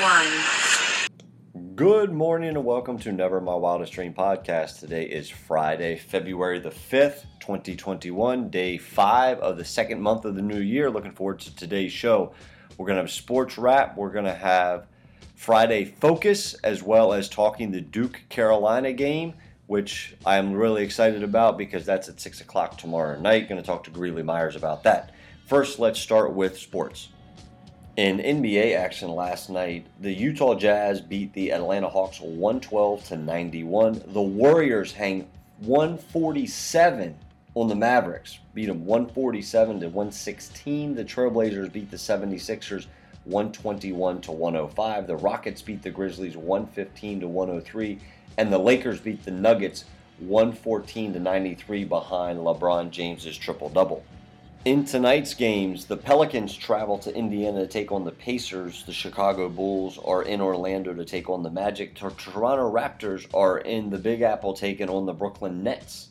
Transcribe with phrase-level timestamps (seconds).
[0.00, 1.74] one.
[1.74, 4.80] Good morning and welcome to Never My Wildest Dream podcast.
[4.80, 10.40] Today is Friday, February the 5th, 2021, day five of the second month of the
[10.40, 10.90] new year.
[10.90, 12.32] Looking forward to today's show.
[12.78, 14.86] We're going to have sports wrap, we're going to have
[15.34, 19.34] Friday focus, as well as talking the Duke Carolina game,
[19.66, 23.48] which I'm really excited about because that's at 6 o'clock tomorrow night.
[23.48, 25.12] Going to talk to Greeley Myers about that.
[25.46, 27.08] First, let's start with sports.
[27.98, 34.04] In NBA action last night, the Utah Jazz beat the Atlanta Hawks 112 to 91.
[34.06, 37.14] The Warriors hang 147
[37.54, 40.94] on the Mavericks, beat them 147 to 116.
[40.94, 42.86] The Trailblazers beat the 76ers
[43.24, 45.06] 121 to 105.
[45.06, 47.98] The Rockets beat the Grizzlies 115 to 103,
[48.38, 49.84] and the Lakers beat the Nuggets
[50.20, 54.02] 114 to 93 behind LeBron James's triple double.
[54.64, 58.84] In tonight's games, the Pelicans travel to Indiana to take on the Pacers.
[58.84, 61.98] The Chicago Bulls are in Orlando to take on the Magic.
[61.98, 66.10] The Toronto Raptors are in the Big Apple taking on the Brooklyn Nets.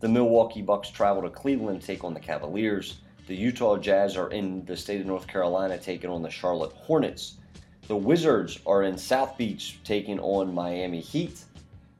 [0.00, 2.98] The Milwaukee Bucks travel to Cleveland to take on the Cavaliers.
[3.28, 7.36] The Utah Jazz are in the state of North Carolina taking on the Charlotte Hornets.
[7.86, 11.44] The Wizards are in South Beach taking on Miami Heat.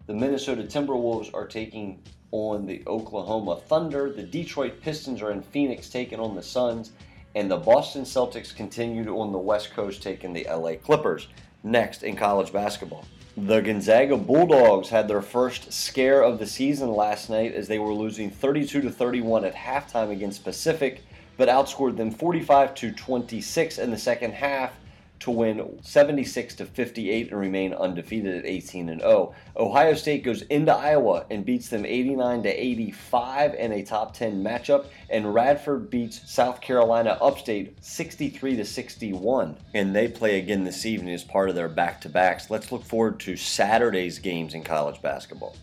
[0.08, 2.02] The Minnesota Timberwolves are taking
[2.34, 4.10] on the Oklahoma Thunder.
[4.10, 6.90] The Detroit Pistons are in Phoenix taking on the Suns.
[7.36, 11.28] And the Boston Celtics continued on the West Coast taking the LA Clippers.
[11.62, 13.04] Next in college basketball.
[13.36, 17.94] The Gonzaga Bulldogs had their first scare of the season last night as they were
[17.94, 21.02] losing 32 to 31 at halftime against Pacific,
[21.36, 24.72] but outscored them 45 to 26 in the second half
[25.20, 29.34] to win 76 to 58 and remain undefeated at 18 and 0.
[29.56, 34.42] Ohio State goes into Iowa and beats them 89 to 85 in a top 10
[34.42, 40.84] matchup and Radford beats South Carolina Upstate 63 to 61 and they play again this
[40.84, 42.50] evening as part of their back-to-backs.
[42.50, 45.56] Let's look forward to Saturday's games in college basketball.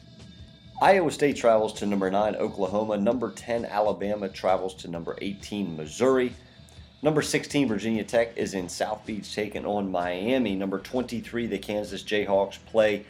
[0.82, 6.34] Iowa State travels to number 9 Oklahoma, number 10 Alabama travels to number 18 Missouri.
[7.04, 10.56] Number 16, Virginia Tech is in South Beach taking on Miami.
[10.56, 13.06] Number 23, the Kansas Jayhawks play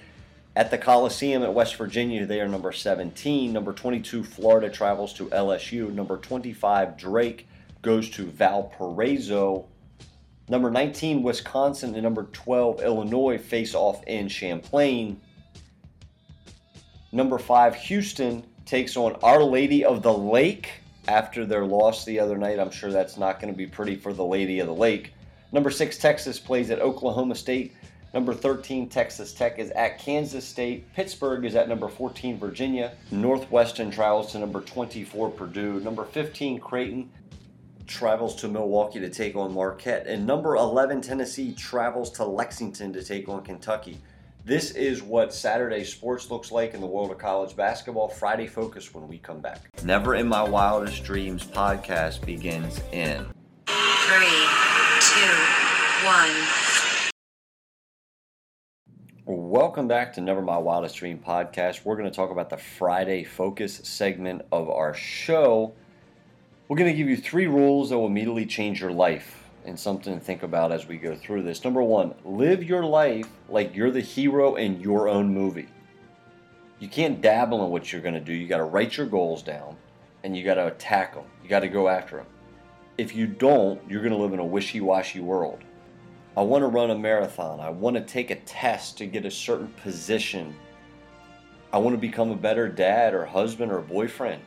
[0.55, 2.25] at the Coliseum at West Virginia.
[2.25, 3.51] They are number 17.
[3.51, 5.93] Number 22, Florida travels to LSU.
[5.93, 7.47] Number 25, Drake
[7.81, 9.65] goes to Valparaiso.
[10.47, 15.19] Number 19, Wisconsin, and number 12, Illinois face off in Champaign.
[17.11, 22.37] Number 5, Houston takes on Our Lady of the Lake after their loss the other
[22.37, 22.59] night.
[22.59, 25.13] I'm sure that's not going to be pretty for the Lady of the Lake.
[25.51, 27.73] Number six, Texas plays at Oklahoma State.
[28.13, 30.91] Number 13, Texas Tech is at Kansas State.
[30.93, 32.93] Pittsburgh is at number 14, Virginia.
[33.09, 35.79] Northwestern travels to number 24, Purdue.
[35.79, 37.09] Number 15, Creighton
[37.87, 40.07] travels to Milwaukee to take on Marquette.
[40.07, 43.97] And number 11, Tennessee travels to Lexington to take on Kentucky.
[44.43, 48.07] This is what Saturday sports looks like in the world of college basketball.
[48.07, 49.69] Friday focus when we come back.
[49.83, 53.27] Never in My Wildest Dreams podcast begins in
[53.67, 54.47] Three,
[54.99, 55.35] two,
[56.03, 56.31] one.
[59.27, 61.85] Welcome back to Never My Wildest Dream podcast.
[61.85, 65.71] We're going to talk about the Friday focus segment of our show.
[66.67, 70.13] We're going to give you three rules that will immediately change your life and something
[70.13, 71.63] to think about as we go through this.
[71.63, 75.67] Number one, live your life like you're the hero in your own movie.
[76.79, 78.33] You can't dabble in what you're going to do.
[78.33, 79.77] You got to write your goals down
[80.23, 81.25] and you got to attack them.
[81.43, 82.25] You got to go after them.
[82.97, 85.63] If you don't, you're going to live in a wishy washy world.
[86.35, 87.59] I want to run a marathon.
[87.59, 90.55] I want to take a test to get a certain position.
[91.73, 94.41] I want to become a better dad or husband or boyfriend.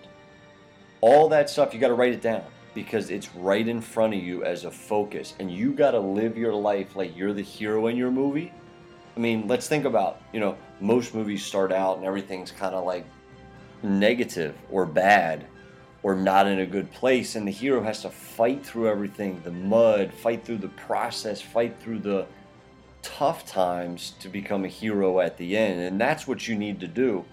[1.00, 2.44] All that stuff, you got to write it down
[2.74, 5.34] because it's right in front of you as a focus.
[5.38, 8.52] And you got to live your life like you're the hero in your movie.
[9.16, 12.84] I mean, let's think about, you know, most movies start out and everything's kind of
[12.84, 13.06] like
[13.82, 15.46] negative or bad
[16.02, 17.36] or not in a good place.
[17.36, 21.78] And the hero has to fight through everything the mud, fight through the process, fight
[21.80, 22.26] through the
[23.02, 25.80] tough times to become a hero at the end.
[25.80, 27.24] And that's what you need to do.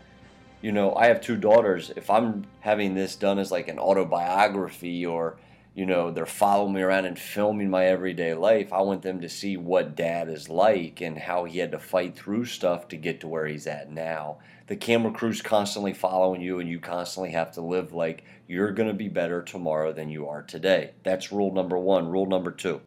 [0.61, 1.91] You know, I have two daughters.
[1.95, 5.37] If I'm having this done as like an autobiography or,
[5.73, 8.71] you know, they're following me around and filming my everyday life.
[8.71, 12.15] I want them to see what dad is like and how he had to fight
[12.15, 14.37] through stuff to get to where he's at now.
[14.67, 18.87] The camera crew's constantly following you, and you constantly have to live like you're going
[18.87, 20.91] to be better tomorrow than you are today.
[21.03, 22.07] That's rule number one.
[22.07, 22.81] Rule number two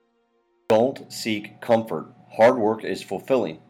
[0.69, 2.07] don't seek comfort.
[2.37, 3.61] Hard work is fulfilling.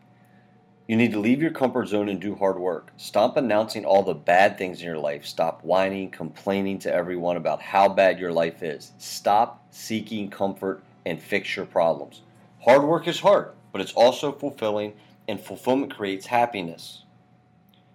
[0.87, 2.93] You need to leave your comfort zone and do hard work.
[2.99, 5.25] Stop announcing all the bad things in your life.
[5.25, 8.93] Stop whining, complaining to everyone about how bad your life is.
[8.99, 12.21] Stop seeking comfort and fix your problems.
[12.63, 14.93] Hard work is hard, but it's also fulfilling,
[15.27, 17.05] and fulfillment creates happiness.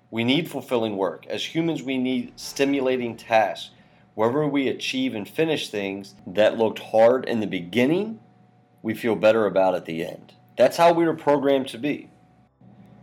[0.10, 1.28] We need fulfilling work.
[1.28, 3.70] As humans, we need stimulating tasks.
[4.16, 8.20] Wherever we achieve and finish things that looked hard in the beginning,
[8.82, 10.34] we feel better about at the end.
[10.58, 12.09] That's how we were programmed to be.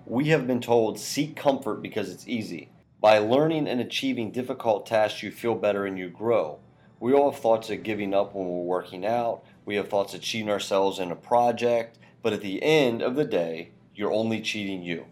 [0.09, 2.71] We have been told seek comfort because it's easy.
[3.01, 6.61] By learning and achieving difficult tasks, you feel better and you grow.
[7.01, 9.43] We all have thoughts of giving up when we're working out.
[9.65, 11.99] We have thoughts of cheating ourselves in a project.
[12.23, 15.07] But at the end of the day, you're only cheating you.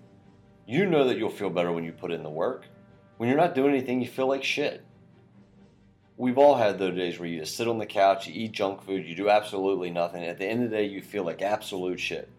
[0.64, 2.66] You know that you'll feel better when you put in the work.
[3.16, 4.84] When you're not doing anything, you feel like shit.
[6.16, 8.84] We've all had those days where you just sit on the couch, you eat junk
[8.84, 10.22] food, you do absolutely nothing.
[10.22, 12.30] At the end of the day, you feel like absolute shit.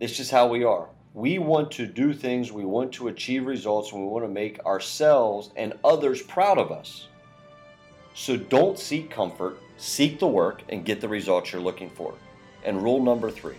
[0.00, 3.92] It's just how we are we want to do things, we want to achieve results,
[3.92, 7.08] and we want to make ourselves and others proud of us.
[8.14, 12.14] So don't seek comfort, seek the work, and get the results you're looking for.
[12.64, 13.56] And rule number three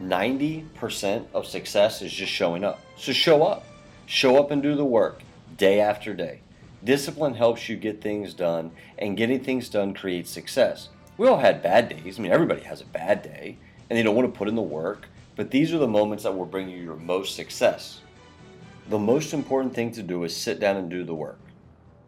[0.00, 2.80] 90% of success is just showing up.
[2.96, 3.64] So show up.
[4.06, 5.22] Show up and do the work
[5.56, 6.40] day after day.
[6.82, 10.88] Discipline helps you get things done, and getting things done creates success.
[11.18, 12.18] We all had bad days.
[12.18, 13.58] I mean, everybody has a bad day,
[13.88, 15.06] and they don't want to put in the work
[15.40, 18.02] but these are the moments that will bring you your most success.
[18.90, 21.40] The most important thing to do is sit down and do the work.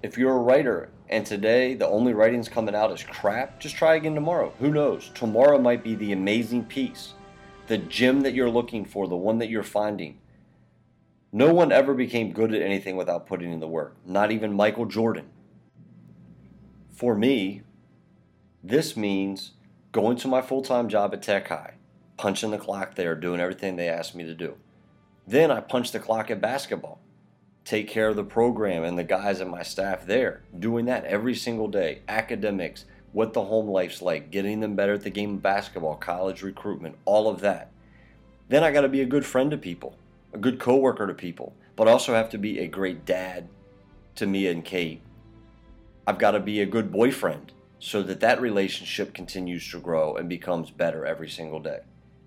[0.03, 3.95] If you're a writer and today the only writing's coming out is crap, just try
[3.95, 4.53] again tomorrow.
[4.59, 5.11] Who knows?
[5.15, 7.15] Tomorrow might be the amazing piece,
[7.69, 10.19] the gem that you're looking for, the one that you're finding.
[11.33, 14.85] No one ever became good at anything without putting in the work, not even Michael
[14.85, 15.31] Jordan.
[16.95, 17.63] For me,
[18.63, 19.53] this means
[19.91, 21.77] going to my full time job at Tech High,
[22.23, 24.55] punching the clock there, doing everything they asked me to do.
[25.27, 27.01] Then I punch the clock at basketball,
[27.65, 31.35] take care of the program and the guys and my staff there, doing that every
[31.35, 32.03] single day.
[32.07, 36.43] Academics, what the home life's like, getting them better at the game of basketball, college
[36.43, 37.73] recruitment, all of that.
[38.49, 39.97] Then I got to be a good friend to people,
[40.33, 43.49] a good coworker to people, but also have to be a great dad
[44.15, 45.01] to Mia and Kate.
[46.07, 50.29] I've got to be a good boyfriend so that that relationship continues to grow and
[50.29, 51.81] becomes better every single day.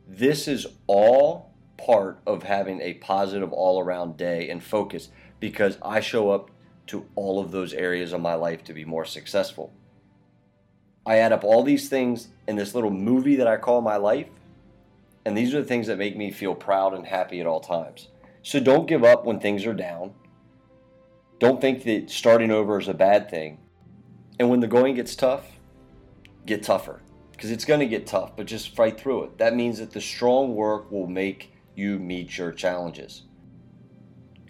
[0.07, 5.10] This is all part of having a positive all around day and focus
[5.40, 6.52] because I show up
[6.88, 9.74] to all of those areas of my life to be more successful.
[11.06, 14.30] I add up all these things in this little movie that I call my life,
[15.25, 18.10] and these are the things that make me feel proud and happy at all times.
[18.44, 20.13] So don't give up when things are down.
[21.40, 23.58] Don't think that starting over is a bad thing.
[24.40, 25.46] And when the going gets tough,
[26.46, 27.01] get tougher
[27.36, 29.38] because it's going to get tough, but just fight through it.
[29.38, 33.24] That means that the strong work will make you meet your challenges.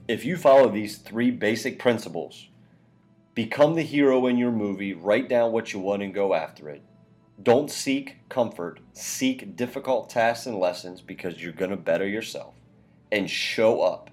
[0.07, 2.49] If you follow these three basic principles,
[3.33, 6.83] become the hero in your movie, write down what you want and go after it.
[7.41, 12.53] Don't seek comfort, seek difficult tasks and lessons because you're going to better yourself.
[13.11, 14.11] And show up.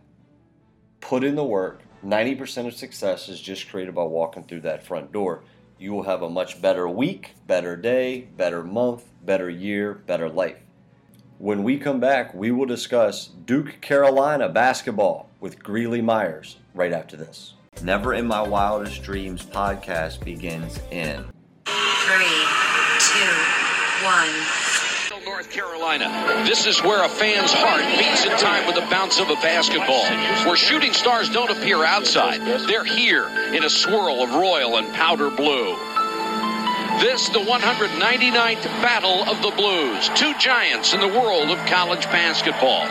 [1.01, 1.83] Put in the work.
[2.05, 5.45] 90% of success is just created by walking through that front door
[5.83, 10.59] you will have a much better week, better day, better month, better year, better life.
[11.39, 17.17] When we come back, we will discuss Duke Carolina basketball with Greeley Myers right after
[17.17, 17.55] this.
[17.83, 21.25] Never in My Wildest Dreams podcast begins in
[21.67, 22.47] three,
[23.01, 24.62] two, one.
[25.53, 26.45] Carolina.
[26.47, 30.05] This is where a fan's heart beats in time with the bounce of a basketball.
[30.47, 35.29] Where shooting stars don't appear outside, they're here in a swirl of royal and powder
[35.29, 35.77] blue.
[37.01, 40.09] This, the 199th Battle of the Blues.
[40.15, 42.87] Two giants in the world of college basketball.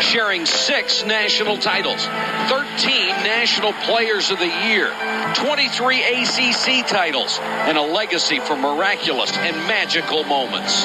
[0.00, 4.92] Sharing six national titles, 13 National Players of the Year,
[5.36, 10.84] 23 ACC titles, and a legacy for miraculous and magical moments.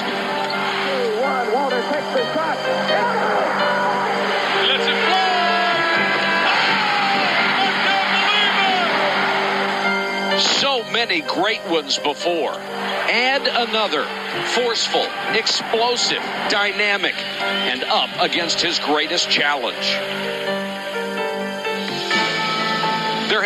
[10.62, 12.54] So many great ones before.
[12.54, 14.06] Add another.
[14.54, 20.59] Forceful, explosive, dynamic, and up against his greatest challenge.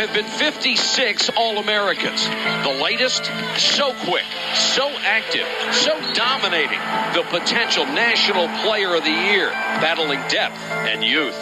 [0.03, 2.25] Have been 56 All Americans.
[2.27, 3.23] The latest,
[3.57, 6.79] so quick, so active, so dominating.
[7.13, 11.39] The potential National Player of the Year, battling depth and youth.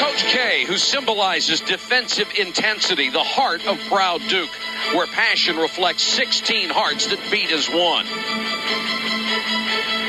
[0.00, 4.48] Coach K, who symbolizes defensive intensity, the heart of proud Duke,
[4.94, 8.97] where passion reflects 16 hearts that beat as one.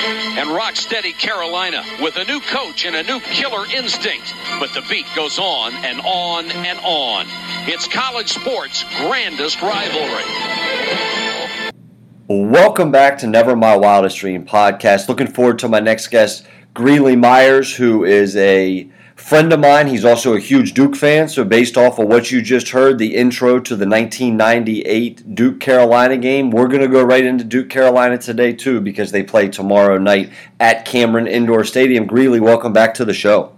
[0.01, 4.34] And rock steady Carolina with a new coach and a new killer instinct.
[4.60, 7.25] But the beat goes on and on and on.
[7.68, 10.24] It's college sports' grandest rivalry.
[12.27, 15.10] Welcome back to Never My Wildest Dream podcast.
[15.10, 18.89] Looking forward to my next guest, Greeley Myers, who is a
[19.20, 19.88] friend of mine.
[19.88, 21.28] He's also a huge Duke fan.
[21.28, 26.18] So, based off of what you just heard, the intro to the 1998 Duke Carolina
[26.18, 29.98] game, we're going to go right into Duke Carolina today, too, because they play tomorrow
[29.98, 32.06] night at Cameron Indoor Stadium.
[32.06, 33.54] Greeley, welcome back to the show.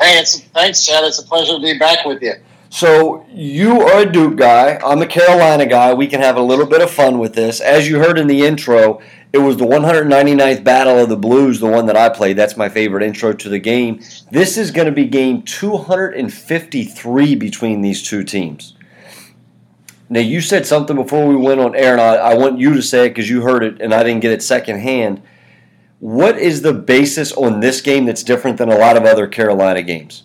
[0.00, 1.04] Hey, it's thanks, Chad.
[1.04, 2.34] It's a pleasure to be back with you.
[2.68, 4.80] So, you are a Duke guy.
[4.84, 5.94] I'm a Carolina guy.
[5.94, 7.60] We can have a little bit of fun with this.
[7.60, 9.00] As you heard in the intro,
[9.32, 12.36] it was the 199th Battle of the Blues, the one that I played.
[12.36, 14.00] That's my favorite intro to the game.
[14.30, 18.74] This is going to be game 253 between these two teams.
[20.08, 22.82] Now, you said something before we went on air, and I, I want you to
[22.82, 25.22] say it because you heard it and I didn't get it secondhand.
[25.98, 29.82] What is the basis on this game that's different than a lot of other Carolina
[29.82, 30.24] games?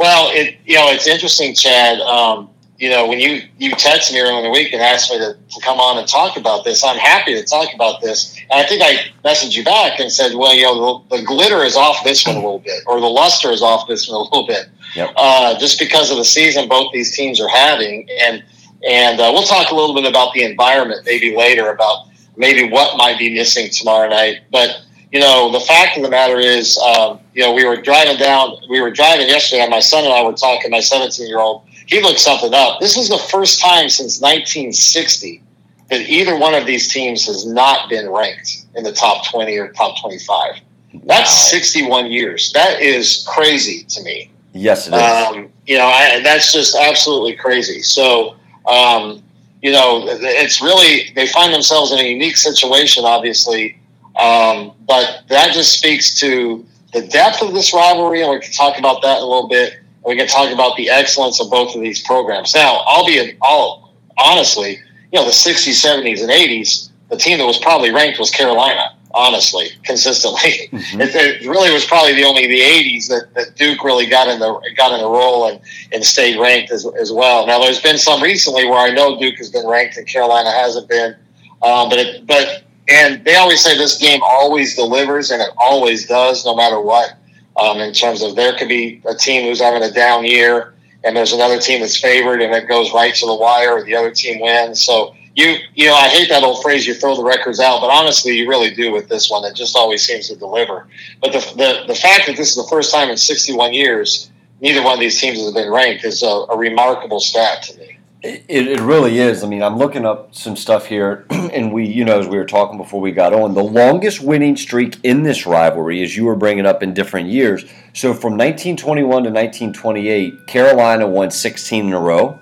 [0.00, 2.00] Well, it you know it's interesting, Chad.
[2.00, 5.18] Um, you know when you you text me earlier in the week and asked me
[5.18, 8.34] to, to come on and talk about this, I'm happy to talk about this.
[8.50, 8.94] And I think I
[9.28, 12.36] messaged you back and said, well, you know, the, the glitter is off this one
[12.36, 15.12] a little bit, or the luster is off this one a little bit, Yep.
[15.16, 18.42] uh, just because of the season both these teams are having, and
[18.88, 22.06] and uh, we'll talk a little bit about the environment maybe later about
[22.38, 24.80] maybe what might be missing tomorrow night, but
[25.12, 28.56] you know, the fact of the matter is, um, you know, we were driving down,
[28.68, 31.64] we were driving yesterday, and my son and I were talking, my 17 year old,
[31.86, 32.80] he looked something up.
[32.80, 35.42] This is the first time since 1960
[35.90, 39.72] that either one of these teams has not been ranked in the top 20 or
[39.72, 40.60] top 25.
[41.04, 42.52] That's 61 years.
[42.52, 44.30] That is crazy to me.
[44.52, 45.00] Yes, it is.
[45.00, 47.82] Um, you know, I, that's just absolutely crazy.
[47.82, 48.36] So,
[48.66, 49.22] um,
[49.62, 53.79] you know, it's really, they find themselves in a unique situation, obviously.
[54.20, 58.78] Um, but that just speaks to the depth of this rivalry, and we can talk
[58.78, 59.74] about that in a little bit.
[60.04, 62.54] We can talk about the excellence of both of these programs.
[62.54, 64.78] Now, I'll be all honestly,
[65.12, 68.96] you know, the 60s, 70s, and 80s, the team that was probably ranked was Carolina.
[69.12, 71.00] Honestly, consistently, Mhm.
[71.00, 74.38] it, it really was probably the only the '80s that, that Duke really got in
[74.38, 75.58] the got in the role and,
[75.92, 77.44] and stayed ranked as, as well.
[77.44, 80.88] Now, there's been some recently where I know Duke has been ranked and Carolina hasn't
[80.88, 81.16] been,
[81.62, 86.06] um, but it, but and they always say this game always delivers, and it always
[86.06, 87.14] does, no matter what.
[87.56, 91.16] Um, in terms of there could be a team who's having a down year, and
[91.16, 94.10] there's another team that's favored, and it goes right to the wire, or the other
[94.10, 94.82] team wins.
[94.82, 97.90] So you you know I hate that old phrase you throw the records out, but
[97.90, 99.44] honestly you really do with this one.
[99.44, 100.86] It just always seems to deliver.
[101.20, 104.30] But the the, the fact that this is the first time in 61 years
[104.60, 107.98] neither one of these teams has been ranked is a, a remarkable stat to me.
[108.22, 109.42] It, it really is.
[109.42, 112.44] I mean, I'm looking up some stuff here, and we, you know, as we were
[112.44, 116.36] talking before we got on, the longest winning streak in this rivalry, as you were
[116.36, 117.62] bringing up in different years.
[117.94, 122.38] So from 1921 to 1928, Carolina won 16 in a row.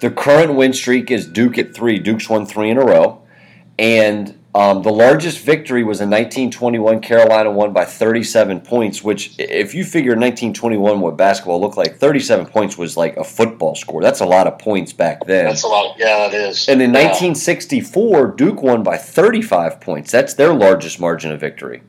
[0.00, 1.98] The current win streak is Duke at three.
[1.98, 3.22] Duke's won three in a row.
[3.78, 7.00] And um, the largest victory was in 1921.
[7.00, 12.46] Carolina won by 37 points, which, if you figure 1921 what basketball looked like, 37
[12.46, 14.00] points was like a football score.
[14.00, 15.44] That's a lot of points back then.
[15.44, 15.98] That's a lot.
[15.98, 16.70] Yeah, it is.
[16.70, 17.02] And in Yeah.
[17.02, 20.10] 1964, Duke won by 35 points.
[20.10, 21.82] That's their largest margin of victory.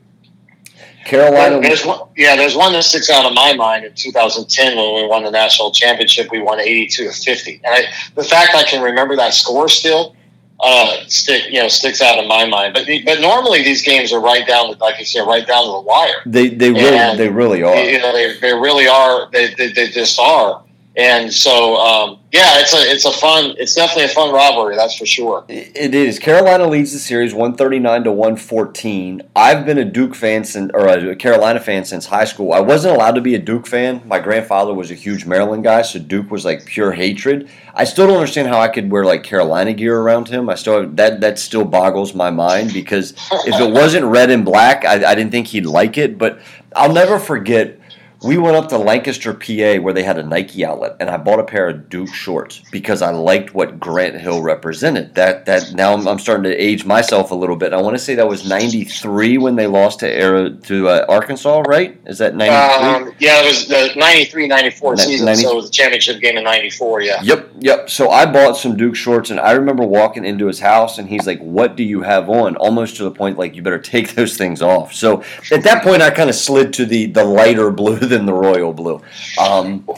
[1.06, 1.62] Carolina.
[1.62, 5.08] There's one, yeah, there's one that sticks out in my mind in 2010 when we
[5.08, 6.30] won the national championship.
[6.30, 7.84] We won 82 to 50, and I,
[8.14, 10.14] the fact I can remember that score still
[10.60, 12.74] uh, stick you know sticks out in my mind.
[12.74, 15.70] But the- but normally these games are right down, like you said, right down to
[15.72, 16.20] the wire.
[16.26, 17.76] They they really And- they really are.
[17.76, 19.28] You know, they, they really are.
[19.30, 20.62] They, they, they just are.
[20.96, 23.54] And so, um, yeah, it's a it's a fun.
[23.56, 24.74] It's definitely a fun rivalry.
[24.74, 25.44] That's for sure.
[25.48, 26.18] It is.
[26.18, 29.22] Carolina leads the series 139 to 114.
[29.36, 32.52] I've been a Duke fan since, or a Carolina fan since high school.
[32.52, 34.02] I wasn't allowed to be a Duke fan.
[34.04, 37.48] My grandfather was a huge Maryland guy, so Duke was like pure hatred.
[37.74, 40.50] I still don't understand how I could wear like Carolina gear around him.
[40.50, 43.12] I still that that still boggles my mind because
[43.46, 46.18] if it wasn't red and black, I, I didn't think he'd like it.
[46.18, 46.40] But
[46.74, 47.77] I'll never forget
[48.22, 51.38] we went up to Lancaster, PA, where they had a Nike outlet, and I bought
[51.38, 55.14] a pair of Duke shorts because I liked what Grant Hill represented.
[55.14, 57.72] That that now I'm, I'm starting to age myself a little bit.
[57.72, 61.60] I want to say that was '93 when they lost to Air, to uh, Arkansas,
[61.68, 61.98] right?
[62.06, 62.88] Is that '93?
[62.88, 66.36] Um, yeah, it was the 93 94 season, 90 so it was the championship game
[66.36, 67.22] in 94, yeah.
[67.22, 67.90] Yep, yep.
[67.90, 71.26] So I bought some Duke shorts, and I remember walking into his house, and he's
[71.26, 74.36] like, "What do you have on?" Almost to the point like you better take those
[74.36, 74.92] things off.
[74.92, 75.22] So
[75.52, 78.72] at that point, I kind of slid to the the lighter blue than the royal
[78.72, 79.00] blue.
[79.40, 79.88] Um,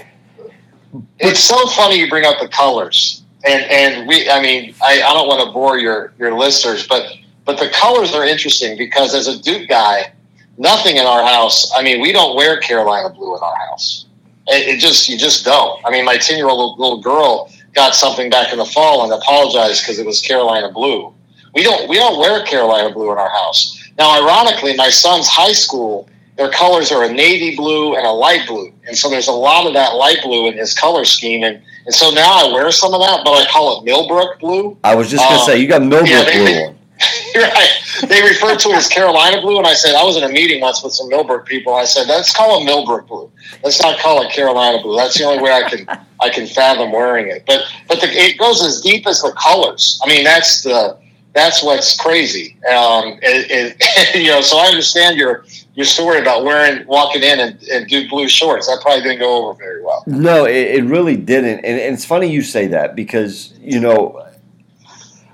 [1.19, 4.29] It's so funny you bring up the colors, and and we.
[4.29, 7.07] I mean, I, I don't want to bore your your listeners, but
[7.45, 10.13] but the colors are interesting because as a Duke guy,
[10.59, 11.71] nothing in our house.
[11.75, 14.07] I mean, we don't wear Carolina blue in our house.
[14.49, 15.81] It, it just you just don't.
[15.85, 19.13] I mean, my ten year old little girl got something back in the fall and
[19.13, 21.15] apologized because it was Carolina blue.
[21.55, 23.77] We don't we don't wear Carolina blue in our house.
[23.99, 26.09] Now, ironically, my son's high school,
[26.41, 29.67] their colors are a navy blue and a light blue, and so there's a lot
[29.67, 32.95] of that light blue in his color scheme, and and so now I wear some
[32.95, 34.79] of that, but I call it Millbrook blue.
[34.83, 36.77] I was just gonna Um, say you got Millbrook yeah, they- blue on.
[37.35, 37.69] right.
[38.09, 40.61] They refer to it as Carolina blue, and I said I was in a meeting
[40.63, 41.75] once with some Millbrook people.
[41.75, 43.31] I said let's call it Millbrook blue.
[43.63, 44.97] Let's not call it Carolina blue.
[44.97, 45.87] That's the only way I can
[46.23, 47.45] I can fathom wearing it.
[47.47, 50.01] But but the, it goes as deep as the colors.
[50.03, 50.97] I mean that's the
[51.33, 52.57] that's what's crazy.
[52.69, 55.45] Um, it, it, you know, so I understand your
[55.75, 58.67] your story about wearing walking in and, and do blue shorts.
[58.67, 60.03] That probably didn't go over very well.
[60.07, 64.27] No, it, it really didn't, and, and it's funny you say that because you know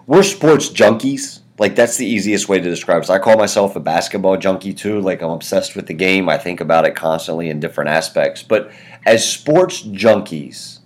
[0.06, 1.40] we're sports junkies.
[1.58, 3.06] Like that's the easiest way to describe it.
[3.06, 5.00] So I call myself a basketball junkie too.
[5.00, 6.28] Like I'm obsessed with the game.
[6.28, 8.42] I think about it constantly in different aspects.
[8.42, 8.70] But
[9.06, 10.80] as sports junkies,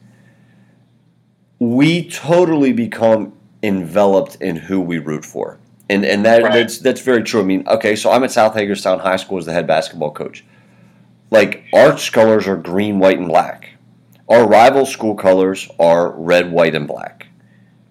[1.58, 5.58] we totally become enveloped in who we root for.
[5.88, 6.52] And and that Right.
[6.52, 7.40] that's that's very true.
[7.40, 10.44] I mean, okay, so I'm at South Hagerstown High School as the head basketball coach.
[11.30, 13.70] Like our colors are green, white, and black.
[14.28, 17.26] Our rival school colors are red, white, and black.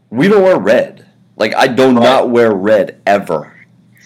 [0.09, 1.05] We don't wear red.
[1.35, 3.55] Like I do not wear red ever.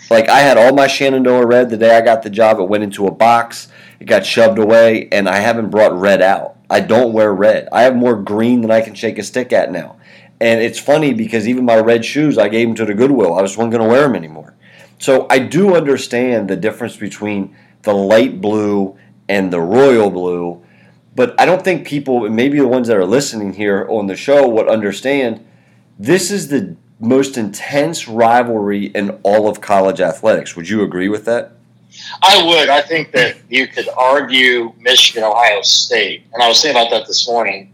[0.09, 2.59] Like I had all my Shenandoah red the day I got the job.
[2.59, 3.69] It went into a box.
[3.99, 6.57] It got shoved away, and I haven't brought red out.
[6.69, 7.69] I don't wear red.
[7.71, 9.95] I have more green than I can shake a stick at now.
[10.43, 13.35] And it's funny because even my red shoes, I gave them to the Goodwill.
[13.35, 14.55] I just wasn't going to wear them anymore.
[14.99, 18.97] So I do understand the difference between the light blue
[19.29, 20.61] and the royal blue,
[21.15, 24.45] but I don't think people, maybe the ones that are listening here on the show,
[24.49, 25.45] would understand
[25.97, 30.57] this is the most intense rivalry in all of college athletics.
[30.57, 31.53] Would you agree with that?
[32.21, 32.67] I would.
[32.67, 37.07] I think that you could argue Michigan, Ohio State, and I was thinking about that
[37.07, 37.73] this morning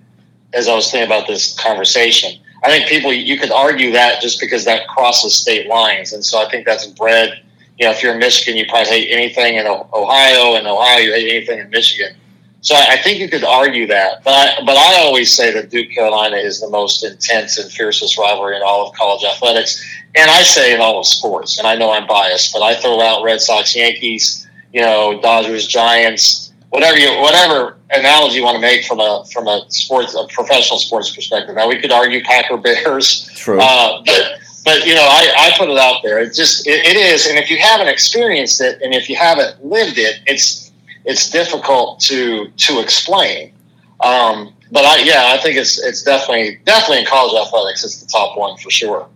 [0.53, 2.39] as I was thinking about this conversation.
[2.63, 6.39] I think people you could argue that just because that crosses state lines, and so
[6.45, 7.41] I think that's bred.
[7.77, 11.13] You know, if you're in Michigan, you probably hate anything in Ohio, and Ohio, you
[11.13, 12.15] hate anything in Michigan.
[12.61, 15.91] So I think you could argue that, but I, but I always say that Duke
[15.91, 19.81] Carolina is the most intense and fiercest rivalry in all of college athletics,
[20.15, 21.57] and I say in all of sports.
[21.57, 25.67] And I know I'm biased, but I throw out Red Sox, Yankees, you know, Dodgers,
[25.67, 30.25] Giants, whatever you whatever analogy you want to make from a from a sports a
[30.27, 31.55] professional sports perspective.
[31.55, 33.59] Now we could argue Packer Bears, True.
[33.59, 36.19] uh, but but you know I, I put it out there.
[36.19, 39.65] It just it, it is, and if you haven't experienced it, and if you haven't
[39.65, 40.71] lived it, it's
[41.05, 43.53] it's difficult to to explain.
[44.01, 48.07] Um, but I yeah, I think it's it's definitely definitely in college athletics, it's the
[48.07, 49.07] top one for sure.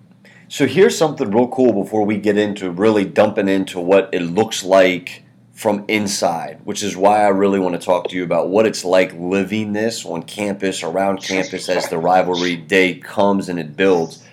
[0.49, 4.63] So here's something real cool before we get into really dumping into what it looks
[4.63, 5.22] like
[5.53, 8.83] from inside, which is why I really want to talk to you about what it's
[8.83, 14.23] like living this on campus, around campus as the rivalry day comes and it builds.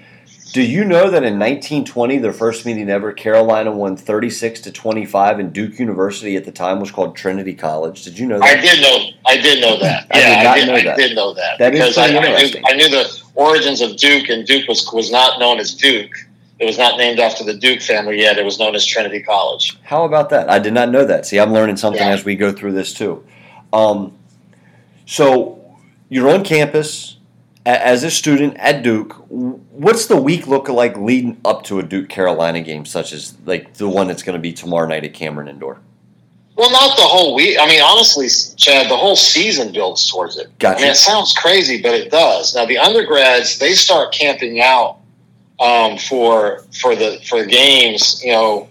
[0.52, 5.38] Do you know that in 1920, their first meeting ever, Carolina won 36 to 25,
[5.38, 8.02] and Duke University at the time was called Trinity College?
[8.02, 8.58] Did you know that?
[8.58, 9.10] I did know.
[9.26, 10.08] I did know that.
[10.12, 10.66] I Yeah, did I did.
[10.66, 10.88] know that.
[10.88, 12.60] I did know that, That is because I, I, knew.
[12.66, 16.10] I knew the origins of Duke, and Duke was was not known as Duke.
[16.60, 18.38] It was not named after the Duke family yet.
[18.38, 19.78] It was known as Trinity College.
[19.82, 20.50] How about that?
[20.50, 21.24] I did not know that.
[21.24, 22.12] See, I'm learning something Yeah.
[22.12, 23.24] as we go through this too.
[23.72, 24.12] Um,
[25.06, 25.58] so
[26.10, 27.16] you're on campus
[27.64, 29.14] as a student at Duke.
[29.28, 33.74] What's the week look like leading up to a Duke Carolina game, such as like
[33.74, 35.80] the one that's going to be tomorrow night at Cameron Indoor?
[36.56, 37.56] Well, not the whole week.
[37.58, 40.50] I mean, honestly, Chad, the whole season builds towards it.
[40.58, 40.78] Gotcha.
[40.78, 42.54] I mean, it sounds crazy, but it does.
[42.54, 44.98] Now, the undergrads they start camping out
[45.60, 48.22] um, for for the for games.
[48.24, 48.68] You know,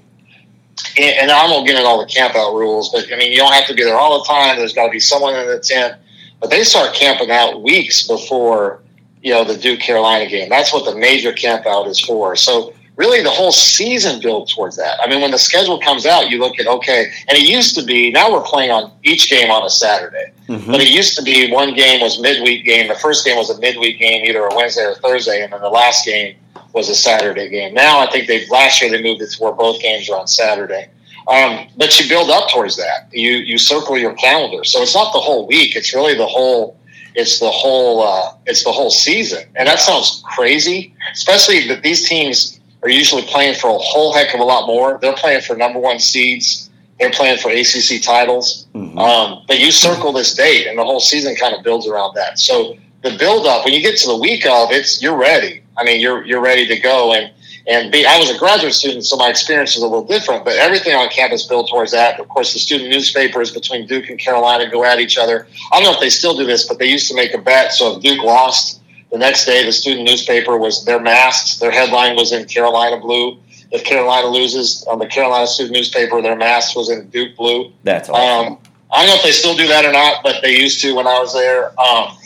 [0.97, 3.37] and, and I won't get into all the camp out rules, but I mean, you
[3.37, 4.57] don't have to be there all the time.
[4.57, 5.95] There's got to be someone in the tent,
[6.39, 8.81] but they start camping out weeks before
[9.21, 10.49] you know the Duke Carolina game.
[10.49, 12.35] That's what the major camp out is for.
[12.35, 14.99] So really the whole season builds towards that.
[15.01, 17.83] I mean, when the schedule comes out, you look at okay, and it used to
[17.83, 18.11] be.
[18.11, 20.67] Now we're playing on each game on a Saturday, Mhm.
[20.67, 22.87] but it used to be one game was midweek game.
[22.87, 25.69] The first game was a midweek game, either a Wednesday or Thursday, and then the
[25.69, 26.35] last game
[26.73, 27.73] was a Saturday game.
[27.73, 30.27] Now I think they last year they moved it to where both games are on
[30.27, 30.89] Saturday.
[31.27, 33.07] Um, but you build up towards that.
[33.11, 35.75] You you circle your calendar, so it's not the whole week.
[35.75, 36.77] It's really the whole.
[37.15, 38.01] It's the whole.
[38.01, 40.93] Uh, it's the whole season, and that sounds crazy.
[41.11, 44.97] Especially that these teams are usually playing for a whole heck of a lot more.
[45.01, 46.69] They're playing for number one seeds.
[46.99, 48.65] They're playing for ACC titles.
[48.75, 48.97] Mhm.
[48.97, 52.39] Um, but you circle this date, and the whole season kind of builds around that.
[52.39, 55.61] So the build up, when you get to the week of, it's you're ready.
[55.79, 57.13] I mean, you're you're ready to go.
[57.13, 57.31] And
[57.67, 60.43] and be, I was a graduate student, so my experience is a little different.
[60.43, 62.19] But everything on campus built towards that.
[62.19, 65.47] Of course, the student newspapers between Duke and Carolina go at each other.
[65.71, 67.71] I don't know if they still do this, but they used to make a bet.
[67.73, 71.59] So if Duke lost, the next day the student newspaper was their masks.
[71.59, 73.37] Their headline was in Carolina blue.
[73.71, 77.71] If Carolina loses, on the Carolina student newspaper, their mask was in Duke blue.
[77.83, 78.53] That's awesome.
[78.53, 78.59] Um,
[78.91, 81.05] I don't know if they still do that or not, but they used to when
[81.05, 81.79] I was there.
[81.79, 82.17] Um,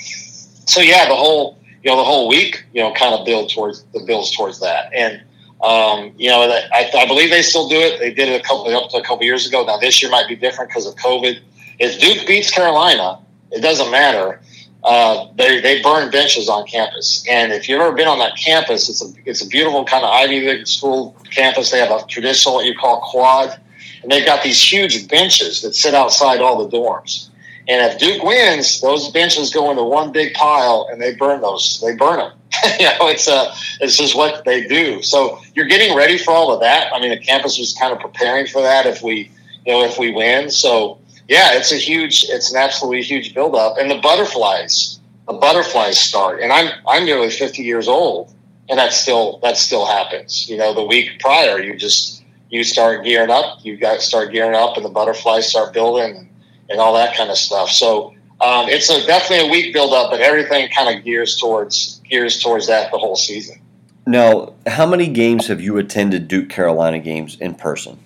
[0.66, 3.84] so yeah, the whole you know the whole week you know kind of build towards
[3.94, 5.22] the Bills towards that, and
[5.62, 8.00] um, you know I, I believe they still do it.
[8.00, 9.64] They did it a couple up to a couple years ago.
[9.66, 11.40] Now this year might be different because of COVID.
[11.80, 13.20] If Duke beats Carolina,
[13.52, 14.42] it doesn't matter.
[14.84, 18.90] Uh, they they burn benches on campus, and if you've ever been on that campus,
[18.90, 21.72] it's a it's a beautiful kind of Ivy League school campus.
[21.72, 23.58] They have a traditional what you call quad,
[24.02, 27.30] and they've got these huge benches that sit outside all the dorms.
[27.68, 31.82] And if Duke wins, those benches go into one big pile, and they burn those.
[31.82, 32.34] They burn them.
[32.80, 35.02] you know, it's a it's just what they do.
[35.02, 36.94] So you're getting ready for all of that.
[36.94, 38.86] I mean, the campus was kind of preparing for that.
[38.86, 39.32] If we
[39.66, 43.78] you know if we win, so yeah, it's a huge, it's an absolutely huge buildup.
[43.78, 46.42] And the butterflies, the butterflies start.
[46.42, 48.34] And I'm I'm nearly 50 years old,
[48.70, 50.50] and that still that still happens.
[50.50, 53.60] You know, the week prior, you just you start gearing up.
[53.64, 56.30] You got start gearing up, and the butterflies start building,
[56.74, 57.70] and, and all that kind of stuff.
[57.70, 62.42] So um, it's a, definitely a week buildup, but everything kind of gears towards gears
[62.42, 63.62] towards that the whole season.
[64.06, 67.98] now, how many games have you attended Duke Carolina games in person?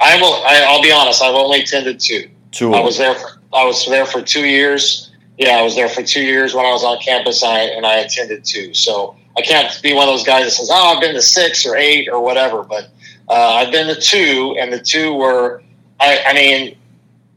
[0.00, 0.34] I will.
[0.44, 1.22] I, I'll be honest.
[1.22, 2.28] I've only attended two.
[2.52, 2.74] Two.
[2.74, 3.14] I was there.
[3.14, 5.10] For, I was there for two years.
[5.38, 7.98] Yeah, I was there for two years when I was on campus, I, and I
[7.98, 8.74] attended two.
[8.74, 11.66] So I can't be one of those guys that says, "Oh, I've been to six
[11.66, 12.90] or eight or whatever." But
[13.28, 15.62] uh, I've been to two, and the two were.
[16.00, 16.77] I, I mean,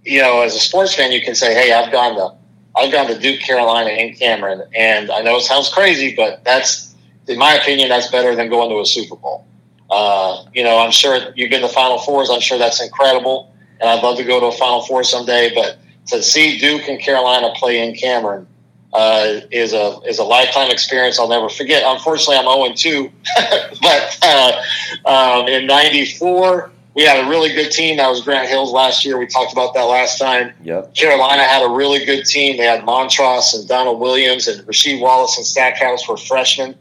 [0.04, 2.34] you know, as a sports fan, you can say, "Hey, I've gone to,
[2.76, 6.96] I've gone to Duke, Carolina, and Cameron," and I know it sounds crazy, but that's,
[7.28, 9.46] in my opinion, that's better than going to a Super Bowl.
[9.90, 12.30] Uh, you know, I'm sure you've been to Final Fours.
[12.30, 15.54] I'm sure that's incredible, and I'd love to go to a Final Four someday.
[15.54, 18.48] But to see Duke and Carolina play in Cameron
[18.94, 21.84] uh, is a is a lifetime experience I'll never forget.
[21.86, 23.12] Unfortunately, I'm 0 2,
[23.82, 24.62] but uh,
[25.06, 27.98] um, in '94 we had a really good team.
[27.98, 29.18] That was Grant Hills last year.
[29.18, 30.54] We talked about that last time.
[30.64, 30.94] Yep.
[30.94, 32.58] Carolina had a really good team.
[32.58, 36.76] They had Montross and Donald Williams and Rasheed Wallace and Stackhouse were freshmen.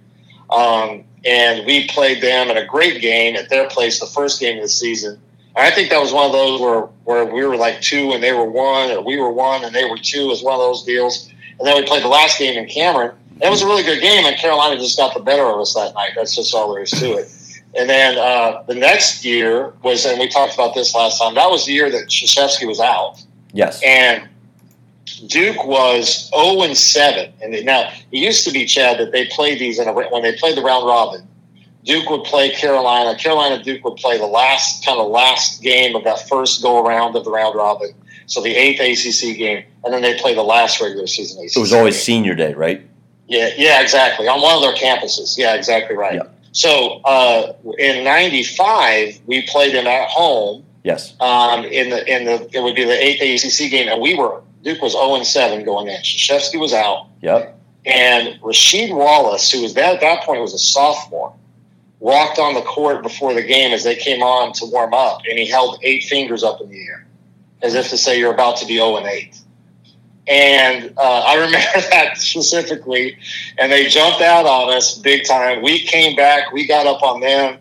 [0.50, 4.56] Um, and we played them in a great game at their place the first game
[4.56, 5.20] of the season.
[5.54, 8.22] And I think that was one of those where, where we were like two and
[8.22, 10.22] they were one, or we were one and they were two.
[10.22, 11.28] It was one of those deals.
[11.58, 13.14] And then we played the last game in Cameron.
[13.42, 15.94] It was a really good game, and Carolina just got the better of us that
[15.94, 16.10] night.
[16.14, 17.30] That's just all there is to it.
[17.76, 21.50] And then uh, the next year was, and we talked about this last time, that
[21.50, 23.22] was the year that Krzyzewski was out.
[23.52, 23.80] Yes.
[23.84, 24.28] And
[25.26, 27.32] Duke was 0 and 7.
[27.40, 30.22] And they, now, it used to be, Chad, that they played these in a, when
[30.22, 31.26] they played the round robin.
[31.84, 33.16] Duke would play Carolina.
[33.18, 37.16] Carolina Duke would play the last kind of last game of that first go around
[37.16, 37.94] of the round robin.
[38.26, 41.56] So the eighth ACC game, and then they play the last regular season ACC.
[41.56, 42.02] It was always game.
[42.02, 42.86] senior day, right?
[43.26, 44.28] Yeah, yeah, exactly.
[44.28, 45.38] On one of their campuses.
[45.38, 46.14] Yeah, exactly right.
[46.14, 46.28] Yeah.
[46.52, 50.64] So uh, in '95, we played them at home.
[50.82, 51.14] Yes.
[51.20, 54.42] Um, in the in the it would be the eighth ACC game, and we were
[54.62, 56.00] Duke was 0 and 7 going in.
[56.02, 57.58] Krzyzewski was out, Yep.
[57.86, 61.32] and Rasheed Wallace, who was that at that point was a sophomore,
[61.98, 65.38] walked on the court before the game as they came on to warm up, and
[65.38, 67.06] he held eight fingers up in the air,
[67.62, 69.39] as if to say you're about to be 0 and 8.
[70.30, 71.58] And uh, I remember
[71.90, 73.16] that specifically,
[73.58, 75.60] and they jumped out on us big time.
[75.62, 77.58] We came back, we got up on them.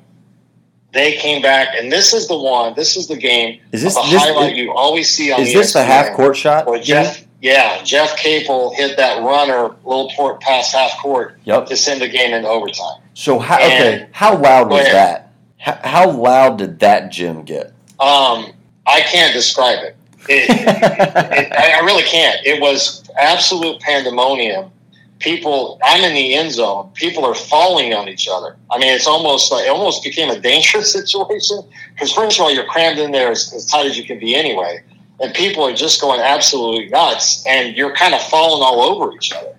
[0.92, 2.74] They came back, and this is the one.
[2.76, 3.60] This is the game.
[3.72, 6.36] Is this- a this- highlight you always see on Is the this the half court
[6.38, 6.66] shot?
[6.68, 11.68] where Jeff, yeah, Jeff Capel hit that runner, little port past half court Yep.
[11.68, 13.02] to send the game into overtime.
[13.16, 14.08] So how And- okay?
[14.12, 15.32] How loud was that?
[15.58, 17.68] How, how loud did that gym get?
[18.00, 18.54] Um,
[18.88, 19.96] I can't describe it.
[20.30, 22.40] It, it, I really can't.
[22.46, 24.72] It was absolute pandemonium.
[25.20, 25.80] people.
[25.84, 26.92] I'm in the end zone.
[26.94, 28.56] People are falling on each other.
[28.72, 31.62] I mean, it's almost like it almost became a dangerous situation
[31.94, 34.36] because first of all, you're crammed in there as, as tight as you can be
[34.36, 34.84] anyway,
[35.20, 39.34] and people are just going absolutely nuts, and you're kind of falling all over each
[39.34, 39.56] other.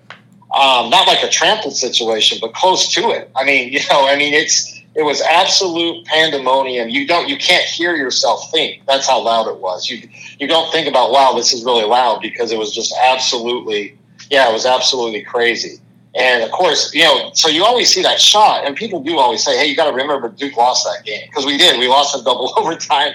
[0.53, 3.31] Um, not like a trampled situation, but close to it.
[3.35, 6.89] I mean, you know, I mean, it's it was absolute pandemonium.
[6.89, 8.85] You don't, you can't hear yourself think.
[8.85, 9.89] That's how loud it was.
[9.89, 10.07] You
[10.39, 13.97] you don't think about, wow, this is really loud because it was just absolutely,
[14.29, 15.79] yeah, it was absolutely crazy.
[16.13, 19.41] And of course, you know, so you always see that shot, and people do always
[19.41, 21.79] say, "Hey, you got to remember Duke lost that game because we did.
[21.79, 23.13] We lost in double overtime."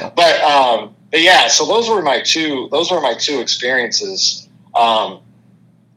[0.00, 0.10] Yeah.
[0.16, 2.68] But, um, but yeah, so those were my two.
[2.70, 4.48] Those were my two experiences.
[4.74, 5.20] Um,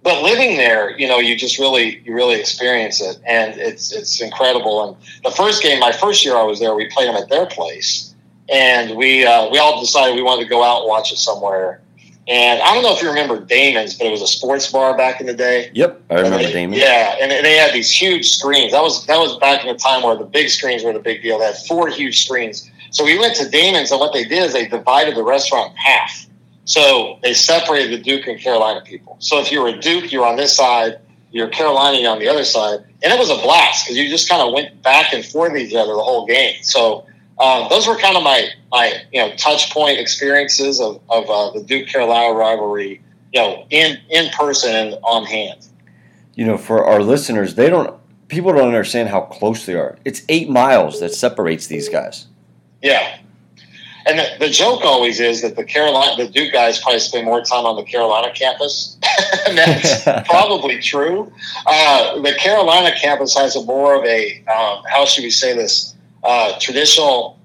[0.03, 4.19] but living there, you know, you just really you really experience it, and it's it's
[4.19, 4.83] incredible.
[4.87, 7.45] And the first game, my first year I was there, we played them at their
[7.45, 8.13] place,
[8.49, 11.81] and we uh, we all decided we wanted to go out and watch it somewhere.
[12.27, 15.19] And I don't know if you remember Damon's, but it was a sports bar back
[15.19, 15.71] in the day.
[15.73, 16.79] Yep, I remember they, Damon's.
[16.79, 18.71] Yeah, and they had these huge screens.
[18.71, 21.21] That was that was back in the time where the big screens were the big
[21.21, 21.39] deal.
[21.39, 22.69] They had four huge screens.
[22.89, 25.77] So we went to Damon's, and what they did is they divided the restaurant in
[25.77, 26.27] half.
[26.65, 29.17] So they separated the Duke and Carolina people.
[29.19, 30.99] So if you were a Duke, you're on this side.
[31.31, 32.79] You're Carolina, you're on the other side.
[33.03, 35.73] And it was a blast because you just kind of went back and forth each
[35.73, 36.61] other the whole game.
[36.61, 37.05] So
[37.39, 41.51] um, those were kind of my my you know touch point experiences of, of uh,
[41.51, 43.01] the Duke Carolina rivalry,
[43.33, 45.67] you know, in in person and on hand.
[46.35, 49.97] You know, for our listeners, they don't people don't understand how close they are.
[50.05, 52.27] It's eight miles that separates these guys.
[52.81, 53.17] Yeah,
[54.05, 57.41] and the, the, joke always is that the Carolina, the Duke guys probably spend more
[57.41, 58.97] time on the Carolina campus.
[59.47, 61.31] and that's probably true.
[61.65, 65.95] Uh, the Carolina campus has a more of a, um, how should we say this,
[66.23, 67.39] uh, traditional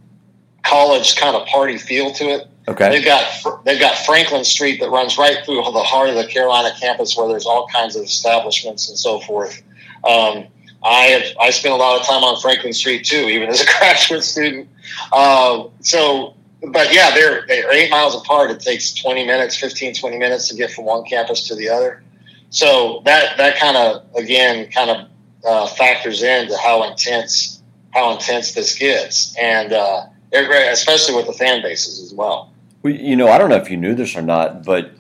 [0.62, 2.49] college kind of party feel to it.
[2.69, 2.90] Okay.
[2.90, 6.75] They've got they've got Franklin Street that runs right through the heart of the Carolina
[6.81, 9.62] campus, where there's all kinds of establishments and so forth.
[10.03, 10.47] Um,
[10.83, 13.66] I have I spent a lot of time on Franklin Street too, even as a
[13.79, 14.69] graduate student.
[15.12, 18.51] Uh, so but yeah, they're they're eight miles apart.
[18.51, 22.03] It takes 20 minutes, 15, 20 minutes to get from one campus to the other.
[22.51, 25.09] So that that kind of again kind of
[25.45, 31.27] uh, factors into how intense how intense this gets, and uh, they're great especially with
[31.27, 32.53] the fan bases as well.
[32.83, 32.92] well.
[32.92, 34.92] You know, I don't know if you knew this or not, but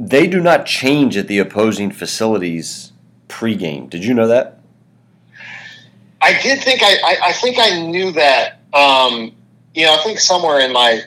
[0.00, 2.92] they do not change at the opposing facilities
[3.28, 3.88] pregame.
[3.90, 4.60] Did you know that?
[6.20, 8.60] I did think I, I, I think I knew that.
[8.72, 9.34] Um,
[9.74, 11.02] you know, I think somewhere in my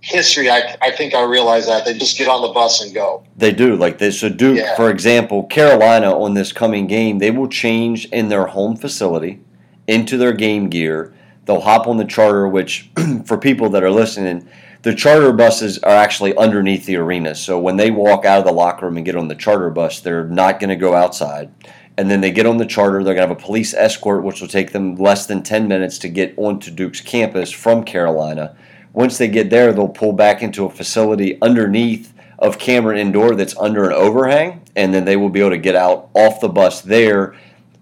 [0.00, 3.24] history, I, I think I realized that they just get on the bus and go.
[3.36, 4.20] They do like this.
[4.20, 4.76] So Duke, yeah.
[4.76, 9.40] for example, Carolina on this coming game, they will change in their home facility
[9.86, 11.14] into their game gear.
[11.44, 12.90] They'll hop on the charter, which
[13.24, 14.48] for people that are listening,
[14.82, 17.34] the charter buses are actually underneath the arena.
[17.34, 20.00] So when they walk out of the locker room and get on the charter bus,
[20.00, 21.50] they're not going to go outside
[21.98, 23.02] and then they get on the charter.
[23.02, 25.98] They're going to have a police escort, which will take them less than 10 minutes
[25.98, 28.56] to get onto Duke's campus from Carolina.
[28.92, 33.56] Once they get there, they'll pull back into a facility underneath of Cameron Indoor that's
[33.56, 36.82] under an overhang, and then they will be able to get out off the bus
[36.82, 37.34] there,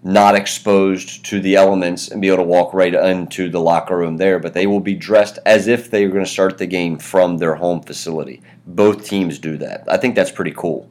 [0.03, 4.17] not exposed to the elements, and be able to walk right into the locker room
[4.17, 4.39] there.
[4.39, 7.37] But they will be dressed as if they are going to start the game from
[7.37, 8.41] their home facility.
[8.65, 9.83] Both teams do that.
[9.87, 10.89] I think that's pretty cool.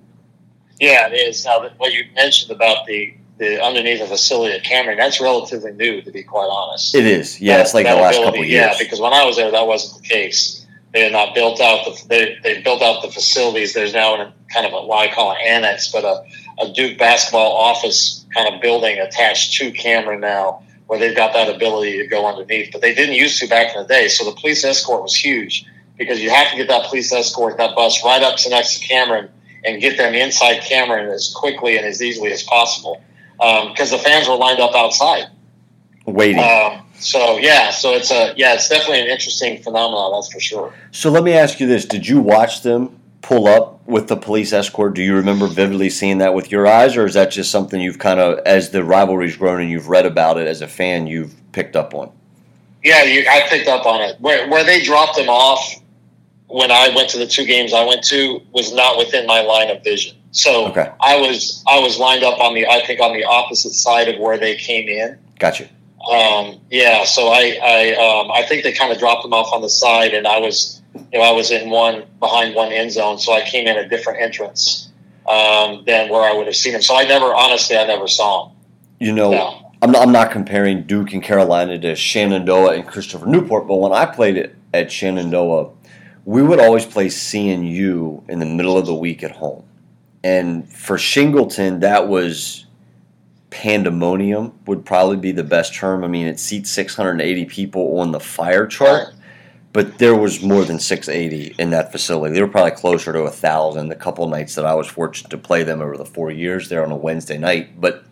[0.79, 1.45] Yeah, it is.
[1.45, 6.01] Now, what you mentioned about the the underneath the facility at Cameron, that's relatively new,
[6.01, 6.95] to be quite honest.
[6.95, 7.41] It is.
[7.41, 8.67] Yeah, that, it's like the last ability, couple of years.
[8.73, 10.67] Yeah, because when I was there, that wasn't the case.
[10.93, 13.75] They had not built out the they they built out the facilities.
[13.75, 16.25] There's now a kind of a what I call an annex, but a,
[16.63, 21.55] a Duke basketball office kind of building attached to Cameron now, where they've got that
[21.55, 22.73] ability to go underneath.
[22.73, 24.09] But they didn't used to back in the day.
[24.09, 25.67] So the police escort was huge
[25.99, 28.87] because you have to get that police escort, that bus right up to next to
[28.87, 29.29] Cameron
[29.67, 33.03] and get them inside Cameron as quickly and as easily as possible
[33.37, 35.27] because um, the fans were lined up outside
[36.07, 36.43] waiting.
[36.43, 40.75] Um, so yeah, so it's a yeah, it's definitely an interesting phenomenon, that's for sure.
[40.93, 44.53] So let me ask you this: Did you watch them pull up with the police
[44.53, 44.95] escort?
[44.95, 47.99] Do you remember vividly seeing that with your eyes, or is that just something you've
[47.99, 51.35] kind of, as the rivalry's grown and you've read about it as a fan, you've
[51.53, 52.11] picked up on?
[52.83, 54.19] Yeah, you, I picked up on it.
[54.21, 55.83] Where where they dropped them off
[56.49, 59.71] when I went to the two games I went to was not within my line
[59.71, 60.17] of vision.
[60.31, 60.93] So okay.
[61.01, 64.21] I was I was lined up on the I think on the opposite side of
[64.21, 65.19] where they came in.
[65.39, 65.69] Gotcha.
[66.11, 69.63] Um, yeah, so I I um, I think they kind of dropped them off on
[69.63, 73.19] the side, and I was you know I was in one behind one end zone,
[73.19, 74.89] so I came in a different entrance
[75.29, 76.83] um, than where I would have seen them.
[76.83, 78.57] So I never honestly I never saw them.
[79.01, 79.31] You know.
[79.31, 79.63] No.
[79.83, 83.93] I'm not, I'm not comparing Duke and Carolina to Shenandoah and Christopher Newport, but when
[83.93, 85.71] I played it at Shenandoah,
[86.27, 89.63] we would always play CNU in the middle of the week at home
[90.25, 92.67] And for Shingleton, that was
[93.51, 96.03] pandemonium, would probably be the best term.
[96.03, 99.15] I mean, it seats 680 people on the fire chart,
[99.73, 102.35] but there was more than 680 in that facility.
[102.35, 105.39] They were probably closer to a 1,000 the couple nights that I was fortunate to
[105.39, 107.81] play them over the four years there on a Wednesday night.
[107.81, 108.05] But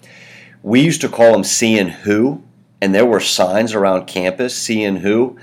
[0.62, 2.44] we used to call them seeing who,
[2.80, 5.36] and there were signs around campus seeing who.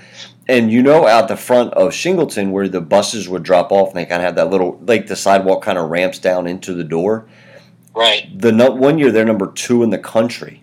[0.48, 3.96] And you know, out the front of Shingleton, where the buses would drop off, and
[3.96, 6.84] they kind of have that little, like the sidewalk kind of ramps down into the
[6.84, 7.26] door.
[7.94, 8.28] Right.
[8.36, 10.62] The one year they're number two in the country,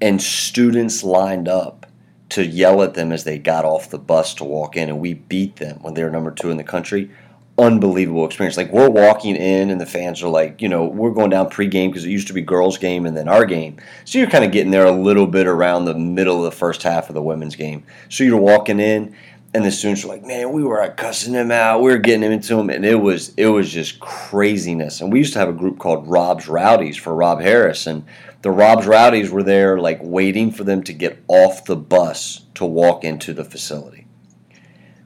[0.00, 1.86] and students lined up
[2.30, 5.14] to yell at them as they got off the bus to walk in, and we
[5.14, 7.10] beat them when they were number two in the country.
[7.56, 8.56] Unbelievable experience.
[8.56, 11.88] Like we're walking in, and the fans are like, you know, we're going down pregame
[11.88, 13.76] because it used to be girls' game and then our game.
[14.04, 16.82] So you're kind of getting there a little bit around the middle of the first
[16.82, 17.84] half of the women's game.
[18.08, 19.14] So you're walking in,
[19.54, 21.80] and the students were like, "Man, we were cussing him out.
[21.80, 25.34] We were getting into him, and it was it was just craziness." And we used
[25.34, 28.04] to have a group called Rob's Rowdies for Rob Harris, and
[28.42, 32.64] the Rob's Rowdies were there, like waiting for them to get off the bus to
[32.66, 33.93] walk into the facility.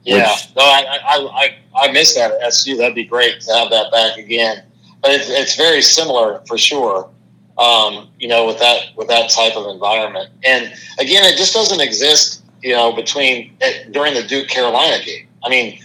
[0.03, 2.77] Yeah, Which- no, I, I, I, I miss that at SU.
[2.77, 4.63] That'd be great to have that back again.
[5.01, 7.09] But it's, it's very similar for sure.
[7.57, 11.81] Um, you know, with that with that type of environment, and again, it just doesn't
[11.81, 12.41] exist.
[12.61, 15.27] You know, between eh, during the Duke Carolina game.
[15.43, 15.79] I mean,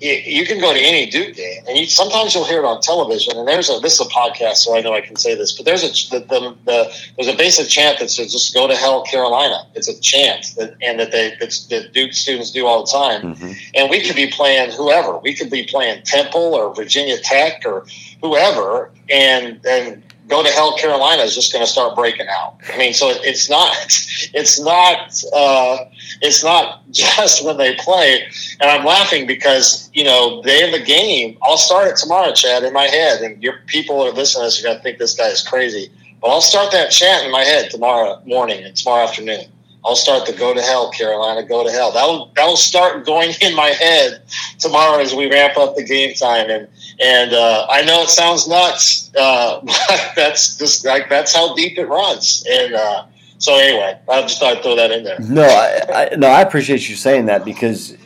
[0.00, 2.80] you, you can go to any Duke game, and you, sometimes you'll hear it on
[2.80, 3.36] television.
[3.36, 5.66] And there's a this is a podcast, so I know I can say this, but
[5.66, 9.04] there's a the, the, the there's a basic chant that says "Just go to hell,
[9.04, 12.90] Carolina." It's a chant that and that they that, that Duke students do all the
[12.90, 13.52] time Mm-hmm.
[13.74, 15.18] and we could be playing whoever.
[15.18, 17.86] We could be playing Temple or Virginia Tech or
[18.22, 20.76] whoever, and and go to hell.
[20.76, 22.56] Carolina is just going to start breaking out.
[22.72, 23.74] I mean, so it's not
[24.34, 25.84] it's not uh,
[26.22, 28.26] it's not just when they play.
[28.60, 31.36] And I'm laughing because you know day of the game.
[31.42, 34.62] I'll start it tomorrow, Chad, in my head, and your people are listening to this.
[34.62, 35.90] You're going to think this guy is crazy.
[36.20, 39.46] But I'll start that chant in my head tomorrow morning and tomorrow afternoon.
[39.84, 41.90] I'll start the go to hell, Carolina, go to hell.
[41.92, 44.22] That'll that'll start going in my head
[44.58, 46.50] tomorrow as we ramp up the game time.
[46.50, 46.68] And
[47.00, 51.78] and uh, I know it sounds nuts, uh, but that's just like that's how deep
[51.78, 52.44] it runs.
[52.48, 53.06] And uh,
[53.38, 55.18] so anyway, I just thought I'd throw that in there.
[55.20, 57.96] No, I, I no, I appreciate you saying that because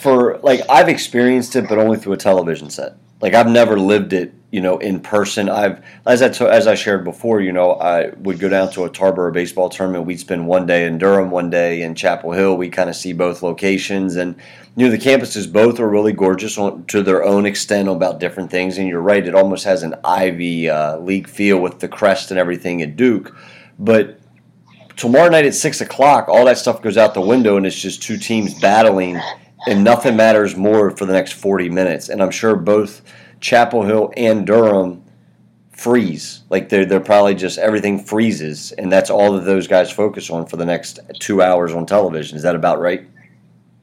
[0.00, 2.94] for like I've experienced it, but only through a television set.
[3.20, 5.50] Like I've never lived it, you know, in person.
[5.50, 8.90] I've as I as I shared before, you know, I would go down to a
[8.90, 10.06] Tarboro baseball tournament.
[10.06, 12.56] We'd spend one day in Durham, one day in Chapel Hill.
[12.56, 14.34] We kind of see both locations, and
[14.74, 18.50] you know, the campuses both are really gorgeous on, to their own extent about different
[18.50, 18.78] things.
[18.78, 22.40] And you're right, it almost has an Ivy uh, League feel with the crest and
[22.40, 23.36] everything at Duke,
[23.78, 24.18] but
[24.96, 28.02] tomorrow night at six o'clock, all that stuff goes out the window, and it's just
[28.02, 29.20] two teams battling,
[29.66, 32.08] and nothing matters more for the next forty minutes.
[32.08, 33.02] And I'm sure both
[33.40, 35.02] Chapel Hill and Durham
[35.72, 36.42] freeze.
[36.50, 40.46] Like they're they're probably just everything freezes, and that's all that those guys focus on
[40.46, 42.36] for the next two hours on television.
[42.36, 43.06] Is that about right?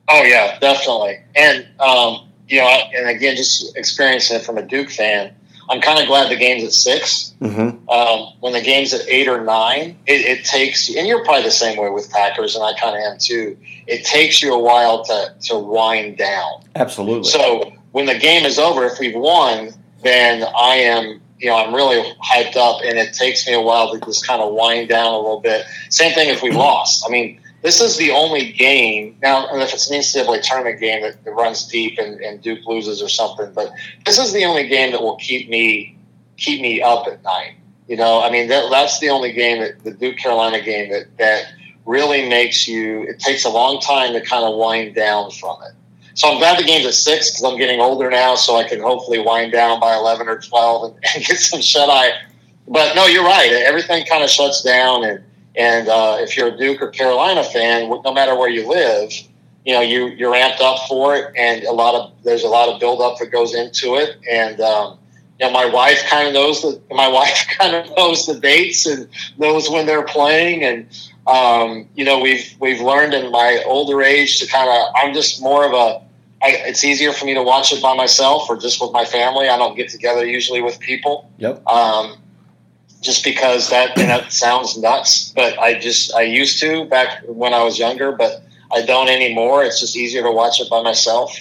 [0.10, 1.20] Oh yeah, definitely.
[1.36, 5.34] And um, you know, and again, just experiencing it from a Duke fan,
[5.70, 7.34] I'm kind of glad the game's at six.
[7.40, 7.90] Mm-hmm.
[7.90, 11.52] Um, when the game's at eight or nine, it, it takes, and you're probably the
[11.52, 13.58] same way with Packers, and I kind of am too.
[13.88, 16.64] It takes you a while to to wind down.
[16.76, 17.30] Absolutely.
[17.30, 19.72] So when the game is over, if we've won,
[20.04, 23.94] then I am, you know, I'm really hyped up, and it takes me a while
[23.94, 25.66] to just kind of wind down a little bit.
[25.90, 26.58] Same thing if we mm-hmm.
[26.58, 27.06] lost.
[27.08, 31.04] I mean, this is the only game now, and if it's an NCAA tournament game
[31.04, 33.72] that, that runs deep and, and Duke loses or something, but
[34.06, 35.98] this is the only game that will keep me
[36.36, 37.54] keep me up at night.
[37.88, 41.16] You know, I mean, that, that's the only game that the Duke Carolina game that
[41.18, 41.46] that
[41.86, 43.04] really makes you.
[43.04, 45.74] It takes a long time to kind of wind down from it.
[46.16, 48.82] So I'm glad the game's at six because I'm getting older now, so I can
[48.82, 52.12] hopefully wind down by eleven or twelve and, and get some shut eye.
[52.68, 53.52] But no, you're right.
[53.52, 55.24] Everything kind of shuts down, and
[55.56, 59.12] and uh, if you're a Duke or Carolina fan, no matter where you live,
[59.66, 62.70] you know you you're amped up for it, and a lot of there's a lot
[62.70, 64.98] of buildup that goes into it, and um,
[65.40, 68.86] you know my wife kind of knows the my wife kind of knows the dates
[68.86, 70.88] and knows when they're playing, and
[71.28, 75.42] um, you know we've we've learned in my older age to kind of I'm just
[75.42, 76.03] more of a
[76.44, 79.48] I, it's easier for me to watch it by myself or just with my family.
[79.48, 81.66] I don't get together usually with people Yep.
[81.68, 82.18] um,
[83.02, 85.32] just because that you know, sounds nuts.
[85.36, 89.64] But I just I used to back when I was younger, but I don't anymore.
[89.64, 91.38] It's just easier to watch it by myself.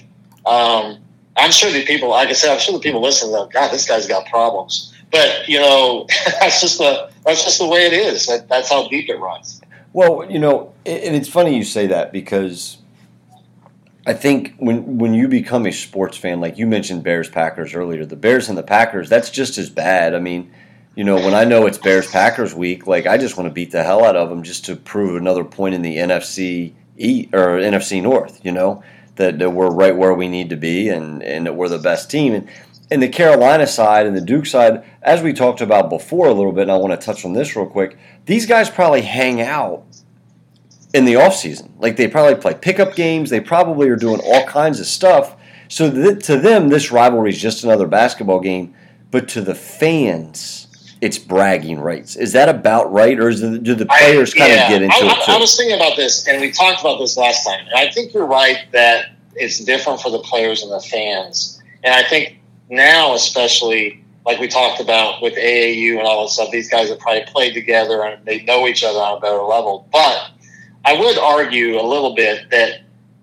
[0.46, 0.98] Um,
[1.36, 3.86] I'm sure the people, like I said, I'm sure the people listening, go, God, this
[3.86, 4.92] guy's got problems.
[5.10, 6.06] But you know,
[6.40, 8.26] that's just the that's just the way it is.
[8.26, 9.60] That, that's how deep it runs.
[9.92, 12.78] Well, you know, and it's funny you say that because
[14.06, 18.04] I think when when you become a sports fan, like you mentioned Bears Packers earlier,
[18.04, 20.14] the Bears and the Packers, that's just as bad.
[20.14, 20.50] I mean,
[20.96, 23.70] you know, when I know it's Bears Packers week, like I just want to beat
[23.70, 27.58] the hell out of them just to prove another point in the NFC E or
[27.58, 28.44] NFC North.
[28.44, 28.82] You know
[29.16, 32.10] that, that we're right where we need to be and and that we're the best
[32.10, 32.34] team.
[32.34, 32.48] And
[32.90, 36.52] and the Carolina side and the Duke side, as we talked about before a little
[36.52, 37.96] bit, and I want to touch on this real quick.
[38.26, 39.84] These guys probably hang out
[40.94, 41.72] in the off season.
[41.78, 43.30] Like they probably play pickup games.
[43.30, 45.36] They probably are doing all kinds of stuff.
[45.68, 48.74] So th- to them, this rivalry is just another basketball game.
[49.10, 52.16] But to the fans, it's bragging rights.
[52.16, 54.64] Is that about right, or is it, do the players I, kind yeah.
[54.64, 55.32] of get into I, it too?
[55.32, 57.60] I, I was thinking about this, and we talked about this last time.
[57.66, 61.60] And I think you're right that it's different for the players and the fans.
[61.82, 62.38] And I think
[62.70, 66.98] now, especially like we talked about with AAU and all that stuff, these guys have
[66.98, 69.88] probably played together and they know each other on a better level.
[69.90, 70.31] But
[70.84, 72.80] I would argue a little bit that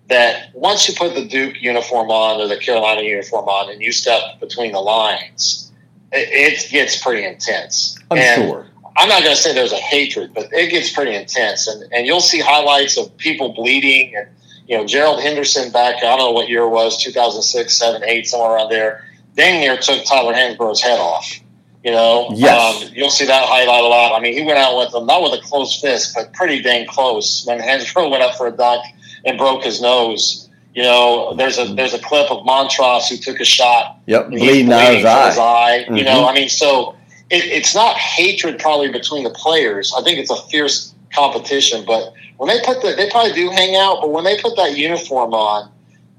[0.07, 3.91] that once you put the Duke uniform on or the Carolina uniform on, and you
[3.91, 5.71] step between the lines,
[6.11, 7.97] it, it gets pretty intense.
[8.09, 8.65] I'm And sure.
[8.97, 12.05] I'm not going to say there's a hatred, but it gets pretty intense, and and
[12.05, 14.27] you'll see highlights of people bleeding, and
[14.67, 18.27] you know Gerald Henderson back I don't know what year it was 2006, 7, 8,
[18.27, 19.05] somewhere around there.
[19.35, 21.39] Dang near took Tyler Hansbrough's head off.
[21.83, 22.83] You know, Yes.
[22.83, 24.13] um, you'll see that highlight a lot.
[24.13, 26.85] I mean, he went out with them not with a close fist, but pretty dang
[26.87, 28.83] close when Hansbrough went up for a dunk
[29.25, 30.49] and broke his nose.
[30.75, 34.71] You know, there's a there's a clip of Montross who took a shot Yep, bleeding
[34.71, 35.11] out his from
[35.43, 35.85] eye.
[35.89, 36.29] You know, Mhm.
[36.29, 36.95] I mean, so
[37.29, 39.93] it, it's not hatred probably between the players.
[39.97, 41.85] I think it's a fierce competition.
[41.85, 44.01] But when they put the, they probably do hang out.
[44.01, 45.69] But when they put that uniform on,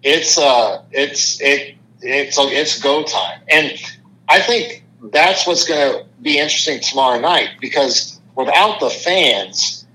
[0.03, 3.41] it's uh, it's it it's it's go time.
[3.51, 3.73] And
[4.29, 9.87] I think that's what's going to be interesting tomorrow night because without the fans,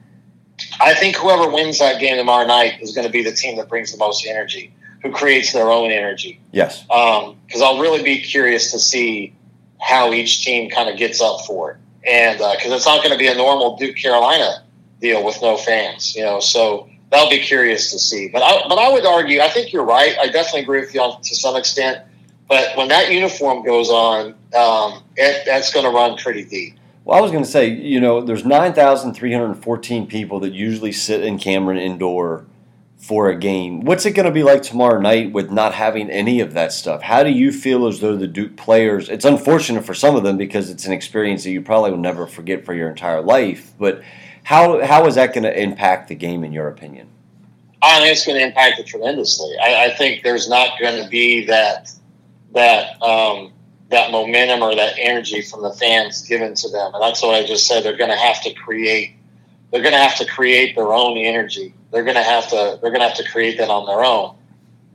[0.81, 3.69] I think whoever wins that game tomorrow night is going to be the team that
[3.69, 6.89] brings the most energy, who creates their own energy Yes.
[6.89, 9.35] Um, because I'll really be curious to see
[9.81, 11.77] how each team kind of gets up for it,
[12.07, 14.63] and uh, because it's not going to be a normal Duke Carolina
[15.01, 16.39] deal with no fans, you know.
[16.39, 18.29] So that'll be curious to see.
[18.29, 20.17] But I, but I would argue, I think you're right.
[20.17, 22.01] I definitely agree with you on, to some extent.
[22.47, 26.75] But when that uniform goes on, um, it, that's going to run pretty deep.
[27.03, 31.37] Well, I was going to say, you know, there's 9,314 people that usually sit in
[31.37, 32.45] Cameron Indoor
[32.97, 33.81] for a game.
[33.81, 37.03] What's it going to be like tomorrow night with not having any of that stuff?
[37.03, 40.37] How do you feel as though the Duke players, it's unfortunate for some of them
[40.37, 44.01] because it's an experience that you probably will never forget for your entire life, but
[44.43, 47.07] how, how is that going to impact the game in your opinion?
[47.83, 49.55] I think it's going to impact it tremendously.
[49.61, 51.91] I, I think there's not going to be that
[52.55, 53.53] that um,
[53.89, 57.45] that momentum or that energy from the fans given to them, and that's what I
[57.45, 57.83] just said.
[57.83, 59.11] They're going to have to create.
[59.71, 61.73] They're going to have to create their own energy.
[61.91, 62.79] They're going to have to.
[62.81, 64.35] They're going to have to create that on their own.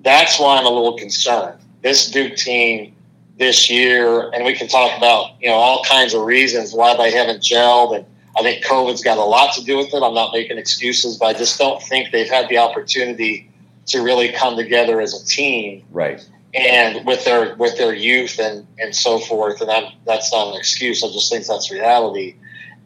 [0.03, 1.61] That's why I'm a little concerned.
[1.83, 2.97] This Duke team
[3.39, 7.13] this year, and we can talk about you know all kinds of reasons why they
[7.13, 8.07] haven't gelled and
[8.39, 10.03] I think COVID's got a lot to do with it.
[10.03, 13.51] I'm not making excuses, but I just don't think they've had the opportunity
[13.87, 16.27] to really come together as a team Right.
[16.55, 19.61] And with their with their youth and and so forth.
[19.61, 21.05] And I'm, that's not an excuse.
[21.05, 22.37] I just think that's reality.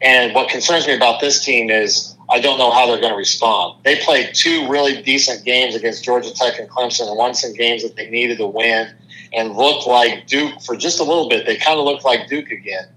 [0.01, 3.17] And what concerns me about this team is I don't know how they're going to
[3.17, 3.81] respond.
[3.83, 7.83] They played two really decent games against Georgia Tech and Clemson, and won some games
[7.83, 8.93] that they needed to win,
[9.33, 11.45] and looked like Duke for just a little bit.
[11.45, 12.87] They kind of looked like Duke again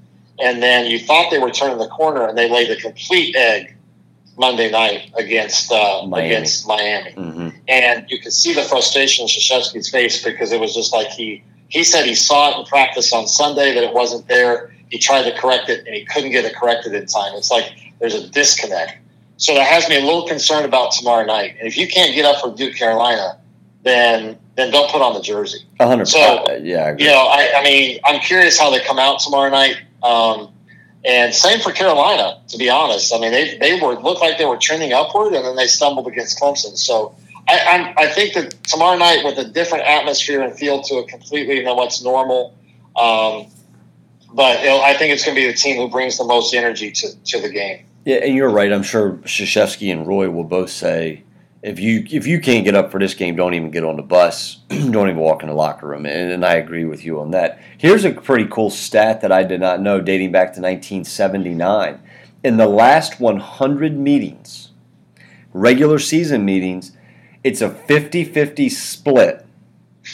[0.41, 3.75] and then you thought they were turning the corner, and they laid a complete egg
[4.37, 6.27] Monday night against uh, Miami.
[6.27, 10.75] against Miami, hmm and you could see the frustration in Krzyzewski's face because it was
[10.75, 14.27] just like he he said he saw it in practice on Sunday that it wasn't
[14.27, 14.75] there.
[14.91, 17.35] He tried to correct it, and he couldn't get it corrected in time.
[17.35, 18.99] It's like there's a disconnect.
[19.37, 21.57] So that has me a little concerned about tomorrow night.
[21.59, 23.39] And if you can't get up for Duke Carolina,
[23.83, 25.59] then then don't put on the jersey.
[25.79, 26.45] A hundred So.
[26.63, 27.05] Yeah, I agree.
[27.05, 29.77] You know, I, I mean, I'm curious how they come out tomorrow night.
[30.03, 30.53] Um,
[31.05, 33.15] and same for Carolina, to be honest.
[33.15, 36.09] I mean, they, they were looked like they were trending upward, and then they stumbled
[36.09, 36.77] against Clemson.
[36.77, 37.15] So
[37.49, 41.09] I, I'm, I think that tomorrow night, with a different atmosphere and feel to it
[41.09, 42.55] completely than what's normal,
[42.97, 43.47] um,
[44.33, 47.25] but I think it's going to be the team who brings the most energy to,
[47.25, 47.87] to the game.
[48.05, 48.73] Yeah, and you're right.
[48.73, 51.25] I'm sure Krzyzewski and Roy will both say,
[51.63, 54.03] if you if you can't get up for this game, don't even get on the
[54.03, 54.57] bus.
[54.69, 56.07] don't even walk in the locker room.
[56.07, 57.61] And, and I agree with you on that.
[57.79, 62.01] Here's a pretty cool stat that I did not know, dating back to 1979.
[62.45, 64.71] In the last 100 meetings,
[65.53, 66.93] regular season meetings,
[67.45, 69.45] it's a 50-50 split,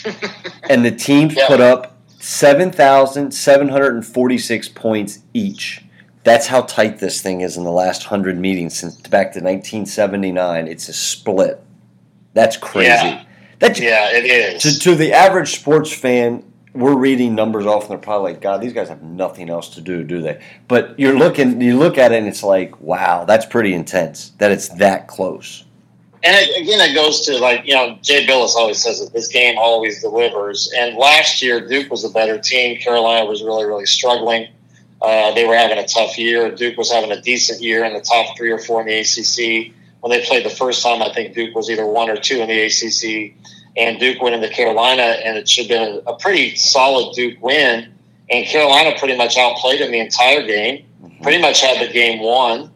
[0.69, 1.47] and the teams Yeah.
[1.47, 5.81] put up 7,746 points each.
[6.23, 10.67] That's how tight this thing is in the last 100 meetings since back to 1979.
[10.67, 11.61] It's a split.
[12.33, 12.87] That's crazy.
[12.89, 13.23] Yeah.
[13.59, 14.63] That Yeah, it is.
[14.63, 18.59] to, to the average sports fan, we're reading numbers off and they're probably like, God,
[18.59, 20.41] these guys have nothing else to do, do they?
[20.67, 24.51] But you're looking, you look at it and it's like, wow, that's pretty intense that
[24.51, 25.63] it's that close.
[26.25, 29.27] And it, again, it goes to like you know, Jay Bilas always says that this
[29.27, 30.73] game always delivers.
[30.75, 32.79] And last year, Duke was a better team.
[32.79, 34.47] Carolina was really, really struggling.
[35.03, 36.49] Uh, they were having a tough year.
[36.49, 39.71] Duke was having a decent year in the top three or four in the ACC.
[39.99, 42.47] When they played the first time, I think Duke was either one or two in
[42.47, 43.35] the ACC.
[43.77, 47.93] And Duke went into Carolina, and it should have been a pretty solid Duke win.
[48.31, 50.87] And Carolina pretty much outplayed them the entire game.
[51.21, 52.71] Pretty much had the game won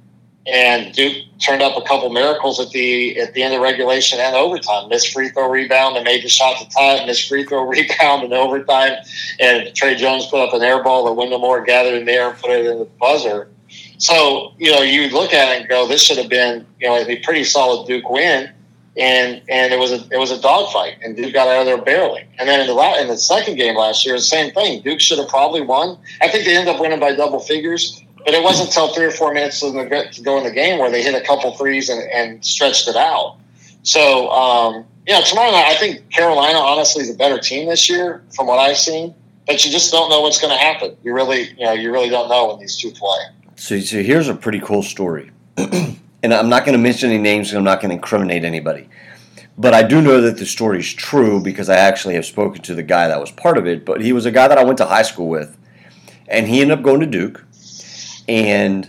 [0.48, 4.36] and Duke turned up a couple miracles at the at the end of regulation and
[4.36, 4.90] overtime.
[4.90, 7.06] Missed free throw rebound and made the shot to tie it.
[7.06, 8.94] Missed free throw rebound in overtime,
[9.40, 12.40] and Tre Jones put up an air ball that Wendell Moore gathered in there and
[12.40, 13.50] put it in the buzzer.
[13.98, 16.96] So you know you look at it and go, this should have been you know
[16.96, 18.52] a pretty solid Duke win.
[18.98, 21.78] And and it was a it was a dogfight, and Duke got out of there
[21.78, 22.28] barely.
[22.38, 24.82] And then in the in the second game last year, the same thing.
[24.82, 25.98] Duke should have probably won.
[26.22, 28.04] I think they ended up winning by double figures.
[28.30, 30.78] But it wasn't until three or four minutes to, the, to go in the game
[30.78, 33.38] where they hit a couple threes and, and stretched it out.
[33.82, 38.46] So, um, tomorrow night, I think Carolina honestly is a better team this year from
[38.46, 39.16] what I've seen.
[39.48, 40.96] But you just don't know what's going to happen.
[41.04, 43.18] You really, you know, you really don't know when these two play.
[43.56, 45.32] So, so here's a pretty cool story.
[45.58, 48.90] and I'm not going to mention any names, I'm not going to incriminate anybody.
[49.58, 52.76] But I do know that the story is true because I actually have spoken to
[52.76, 53.86] the guy that was part of it.
[53.86, 55.58] But he was a guy that I went to high school with.
[56.28, 57.44] And he ended up going to Duke.
[58.30, 58.88] And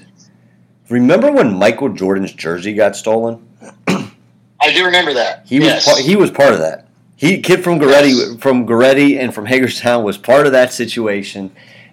[0.91, 3.49] remember when Michael Jordan's jersey got stolen?
[3.89, 5.47] I do remember that.
[5.47, 5.87] He yes.
[5.87, 6.87] was part, he was part of that.
[7.17, 11.53] He kid from Goretti from Goretti and from Hagerstown was part of that situation,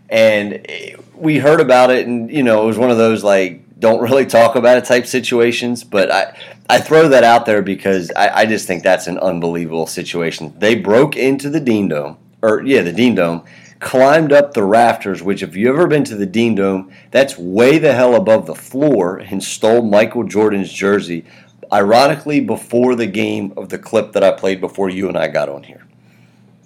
[0.10, 0.66] and
[1.16, 4.26] we heard about it, and you know it was one of those like don't really
[4.26, 5.86] talk about it type situations.
[5.86, 6.38] But I
[6.70, 10.54] I throw that out there because I, I just think that's an unbelievable situation.
[10.58, 13.44] They broke into the Dean Dome, or yeah, the Dean Dome,
[13.80, 15.22] climbed up the rafters.
[15.22, 18.56] Which if you've ever been to the Dean Dome, that's way the hell above the
[18.56, 21.26] floor, and stole Michael Jordan's jersey
[21.72, 25.50] ironically before the game of the clip that I played before you and I got
[25.50, 25.84] on here.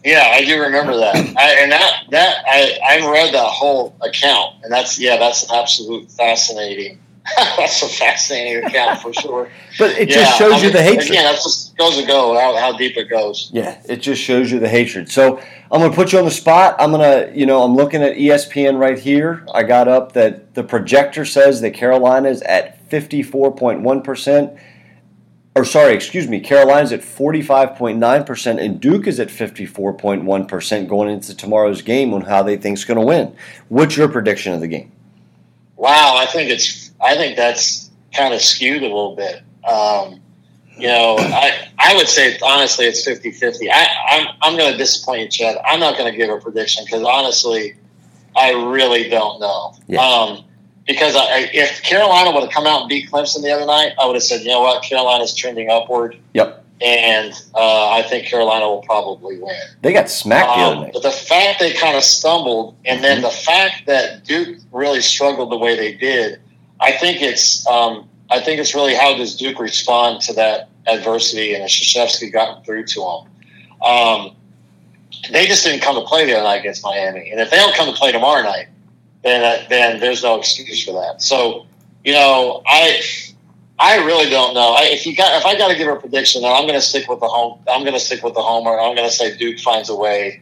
[0.04, 1.16] Yeah, I do remember that.
[1.38, 5.56] I, and that that I I read that whole account, and that's yeah, that's an
[5.56, 7.00] absolute fascinating.
[7.38, 9.50] that's a fascinating account for sure.
[9.78, 11.10] But it Yeah, just shows I you the hatred.
[11.10, 13.50] Again, that just goes to go how, how deep it goes.
[13.54, 15.10] Yeah, it just shows you the hatred.
[15.10, 15.38] So
[15.72, 16.76] I'm going to put you on the spot.
[16.80, 19.46] I'm going to, you know, I'm looking at ESPN right here.
[19.54, 24.60] I got up that the projector says that Carolina is at 54.1%.
[25.54, 31.82] Or sorry, excuse me, Carolina's at 45.9% and Duke is at 54.1% going into tomorrow's
[31.82, 33.36] game on how they think think's going to win.
[33.68, 34.92] What's your prediction of the game?
[35.76, 39.42] Wow, I think it's I think that's kind of skewed a little bit.
[39.68, 40.20] Um,
[40.78, 43.70] you know, I I would say honestly it's 50-50.
[43.72, 45.58] I, I'm I'm going to disappoint you, Chad.
[45.66, 47.76] I'm not going to give a prediction because honestly,
[48.36, 49.74] I really don't know.
[49.88, 50.02] Yeah.
[50.02, 50.46] Um,
[50.88, 54.06] because I, if Carolina would have come out and beat Clemson the other night, I
[54.08, 56.66] would have said, you know what, Carolina's trending upward, Yep.
[56.82, 59.56] and uh, I think Carolina will probably win.
[59.84, 60.94] They got smacked the other Um, night.
[60.94, 63.04] but the fact they kind of stumbled, and Mm-hmm.
[63.04, 66.42] then the fact that Duke really struggled the way they did,
[66.82, 71.54] I think it's um, I think it's really how does Duke respond to that adversity,
[71.54, 73.88] and Krzyzewski got through to them.
[73.88, 74.36] Um,
[75.32, 77.76] they just didn't come to play the other night against Miami, and if they don't
[77.76, 78.68] come to play tomorrow night,
[79.24, 81.22] then uh, then there's no excuse for that.
[81.22, 81.68] So
[82.04, 83.02] you know, I
[83.78, 84.74] I really don't know.
[84.74, 87.08] I, if you got if I got to give a prediction, I'm going to stick
[87.08, 87.60] with the home.
[87.68, 88.80] I'm going to stick with the homer.
[88.80, 90.42] I'm going to say Duke finds a way.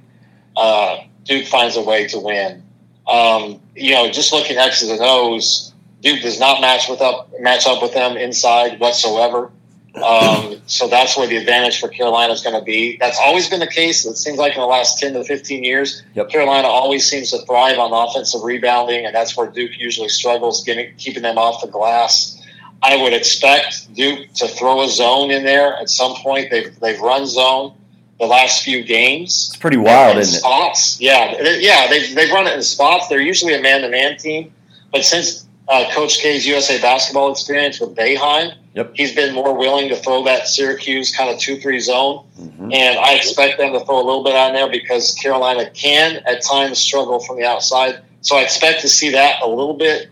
[0.55, 2.63] Uh, Duke finds a way to win.
[3.07, 5.68] Um, you know, just looking X's and O's,
[6.01, 9.51] Duke does not match with up match up with them inside whatsoever.
[9.95, 12.95] Um, so that's where the advantage for Carolina is going to be.
[12.97, 14.05] That's always been the case.
[14.05, 16.29] It seems like in the last ten to fifteen years, Yep.
[16.29, 20.93] Carolina always seems to thrive on offensive rebounding, and that's where Duke usually struggles, getting
[20.97, 22.35] keeping them off the glass.
[22.81, 26.49] I would expect Duke to throw a zone in there at some point.
[26.51, 27.73] They've they've run zone
[28.19, 29.49] the last few games.
[29.49, 30.39] It's pretty wild, In isn't it?
[30.39, 31.87] Spots, yeah, yeah.
[31.89, 33.07] They've they've run it in spots.
[33.09, 34.53] They're usually a man to man team,
[34.93, 38.91] but since uh, Coach K's USA basketball experience with Boeheim, Yep.
[38.95, 42.23] he's been more willing to throw that Syracuse kind of two three zone.
[42.39, 42.73] Mhm.
[42.73, 46.41] And I expect them to throw a little bit on there because Carolina can at
[46.43, 47.99] times struggle from the outside.
[48.21, 50.09] So I expect to see that a little bit.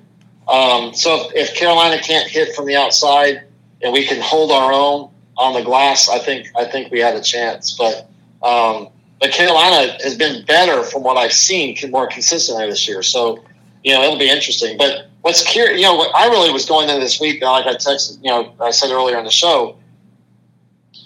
[0.48, 3.42] Um, so if, if Carolina can't hit from the outside
[3.82, 7.16] and we can hold our own on the glass, I think I think we had
[7.16, 7.76] a chance.
[7.78, 8.10] But
[8.44, 8.90] um,
[9.20, 13.02] but Carolina has been better from what I've seen, more consistently this year.
[13.04, 13.44] So
[13.84, 14.78] you know it'll be interesting.
[14.78, 17.74] But what's curious, you know, what I really was going into this week, like I
[17.74, 19.78] texted, you know, I said earlier in the show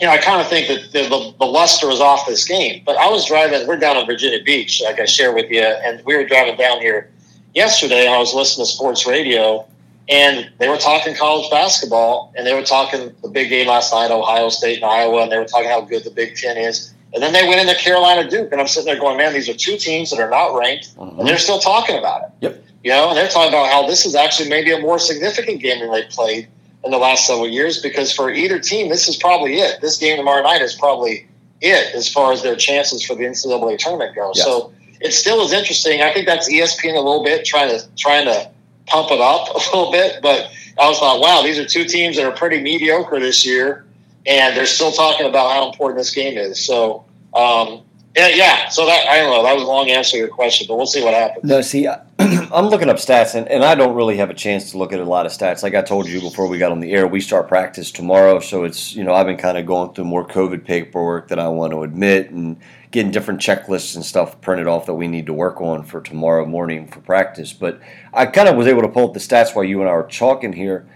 [0.02, 2.82] you know, I kind of think that the, the, the luster was off this game.
[2.84, 3.68] But I was driving.
[3.68, 6.82] We're down in Virginia Beach, like I shared with you, and we were driving down
[6.82, 7.12] here
[7.54, 9.64] yesterday, and I was listening to sports radio,
[10.10, 14.10] and they were talking college basketball, and they were talking the big game last night,
[14.10, 16.92] Ohio State and Iowa, and they were talking how good the Big Ten is.
[17.14, 19.54] And then they went into Carolina Duke, and I'm sitting there going, man, these are
[19.54, 21.20] two teams that are not ranked, Mhm.
[21.20, 22.30] and they're still talking about it.
[22.40, 22.64] Yep.
[22.84, 25.80] You know, and they're talking about how this is actually maybe a more significant game
[25.80, 26.48] than they played
[26.84, 29.82] in the last several years because for either team, this is probably it.
[29.82, 31.28] This game tomorrow night is probably
[31.62, 34.32] it as far as their chances for the NCAA tournament go.
[34.34, 34.44] Yes.
[34.44, 36.02] So it still is interesting.
[36.02, 38.50] I think that's ESPN a little bit trying to trying to
[38.88, 42.16] pump it up a little bit, but I was like, wow, these are two teams
[42.18, 43.86] that are pretty mediocre this year,
[44.26, 46.66] and they're still talking about how important this game is.
[46.66, 47.06] So.
[47.34, 47.84] Um,
[48.16, 48.70] yeah, yeah.
[48.70, 49.44] So that I don't know.
[49.44, 51.46] That was a long answer to your question, but we'll see what happens.
[51.46, 51.88] No, see,
[52.20, 55.00] I'm looking up stats, and, and I don't really have a chance to look at
[55.00, 55.64] a lot of stats.
[55.64, 58.64] Like I told you before we got on the air, we start practice tomorrow, so
[58.66, 61.72] it's you know I've been kind of going through more COVID paperwork than I want
[61.72, 62.58] to admit, and
[62.92, 66.46] getting different checklists and stuff printed off that we need to work on for tomorrow
[66.46, 67.54] morning for practice.
[67.54, 67.80] But
[68.14, 70.04] I kind of was able to pull up the stats while you and I were
[70.04, 70.88] talking here.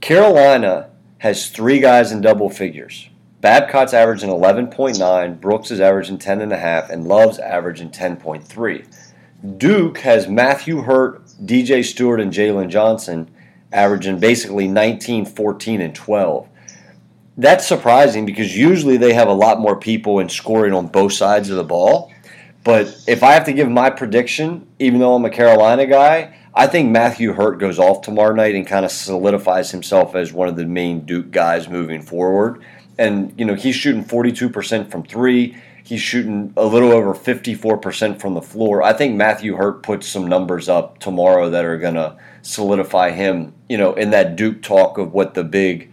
[0.00, 3.08] Carolina has three guys in double figures.
[3.42, 9.58] Bacot's averaging 11.9, Brooks is averaging 10.5, and Love's averaging 10.3.
[9.58, 13.28] Duke has Matthew Hurt, DJ Steward, and Jalen Johnson
[13.72, 16.48] averaging basically 19, 14, and 12.
[17.36, 21.50] That's surprising because usually they have a lot more people in scoring on both sides
[21.50, 22.12] of the ball.
[22.62, 26.68] But if I have to give my prediction, even though I'm a Carolina guy, I
[26.68, 30.54] think Matthew Hurt goes off tomorrow night and kind of solidifies himself as one of
[30.54, 32.62] the main Duke guys moving forward.
[33.02, 35.56] And, you know, he's shooting 42% from three.
[35.82, 38.82] He's shooting a little over 54% from the floor.
[38.84, 43.52] I think Matthew Hurt puts some numbers up tomorrow that are going to solidify him,
[43.68, 45.92] you know, in that Duke talk of what the big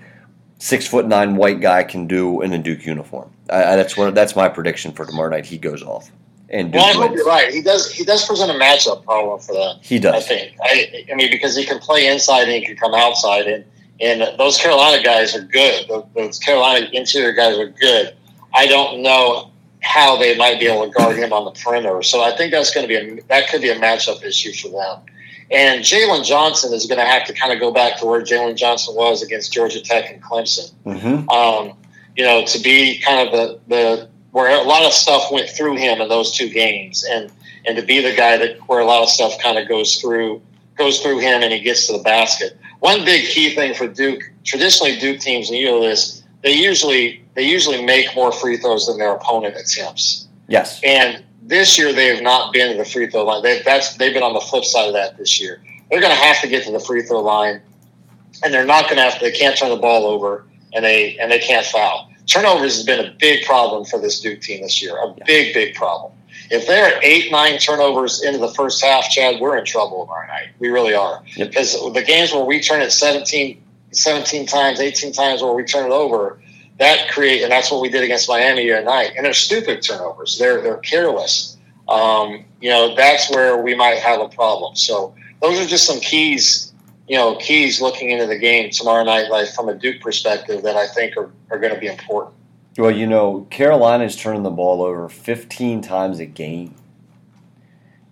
[0.59, 3.31] six foot nine white guy can do in a Duke uniform.
[3.49, 5.47] I, I, that's what that's my prediction for tomorrow night.
[5.47, 6.11] He goes off,
[6.49, 7.15] and Duke Well, I hope wins.
[7.15, 7.51] you're right.
[7.51, 7.91] He does.
[7.91, 9.77] He does present a matchup problem for them.
[9.81, 10.13] He does.
[10.13, 10.55] I think.
[10.61, 13.65] I, I mean, because he can play inside and he can come outside, and
[14.01, 15.89] and those Carolina guys are good.
[16.15, 18.15] Those, Carolina interior guys are good.
[18.53, 22.03] I don't know how they might be able to guard him on the perimeter.
[22.03, 24.69] So I think that's going to be a that could be a matchup issue for
[24.69, 25.01] them.
[25.51, 28.55] And Jalen Johnson is going to have to kind of go back to where Jalen
[28.55, 31.75] Johnson was against Georgia Tech and Clemson hmm um,
[32.19, 35.77] you know, to be kind of the, the where a lot of stuff went through
[35.77, 37.31] him in those two games, and
[37.65, 40.41] and to be the guy that where a lot of stuff kind of goes through
[40.77, 42.57] goes through him and he gets to the basket.
[42.79, 47.23] One big key thing for Duke, traditionally Duke teams, and you know this, they usually
[47.35, 50.27] they usually make more free throws than their opponent attempts.
[50.47, 50.79] Yes.
[50.83, 53.43] And this year they have not been to the free throw line.
[53.43, 55.61] They've that's they've been on the flip side of that this year.
[55.89, 57.61] They're going to have to get to the free throw line,
[58.43, 59.19] and they're not going to have.
[59.19, 62.09] They can't turn the ball over, and they and they can't foul.
[62.27, 64.95] Turnovers has been a big problem for this Duke team this year.
[64.97, 66.13] A big big problem.
[66.51, 70.49] If they're eight nine turnovers into the first half, Chad, we're in trouble tomorrow night.
[70.59, 71.49] We really are Yep.
[71.49, 75.85] because the games where we turn it 17, 17 times, eighteen times, where we turn
[75.91, 76.39] it over
[76.79, 79.11] that create and that's what we did against Miami the other night.
[79.15, 80.37] And they're stupid turnovers.
[80.39, 81.57] They're they're careless.
[81.87, 84.75] Um, you know, that's where we might have a problem.
[84.75, 86.71] So those are just some keys,
[87.07, 90.75] you know, keys looking into the game tomorrow night, like from a Duke perspective, that
[90.75, 92.35] I think are, are going to be important.
[92.79, 96.75] Well, you know, Carolina's turning the ball over 15 times a game.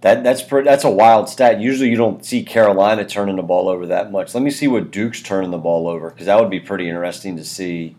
[0.02, 1.62] That that's pretty, that's a wild stat.
[1.62, 4.34] Usually, you don't see Carolina turning the ball over that much.
[4.34, 7.38] Let me see what Duke's turning the ball over because that would be pretty interesting
[7.38, 7.96] to see.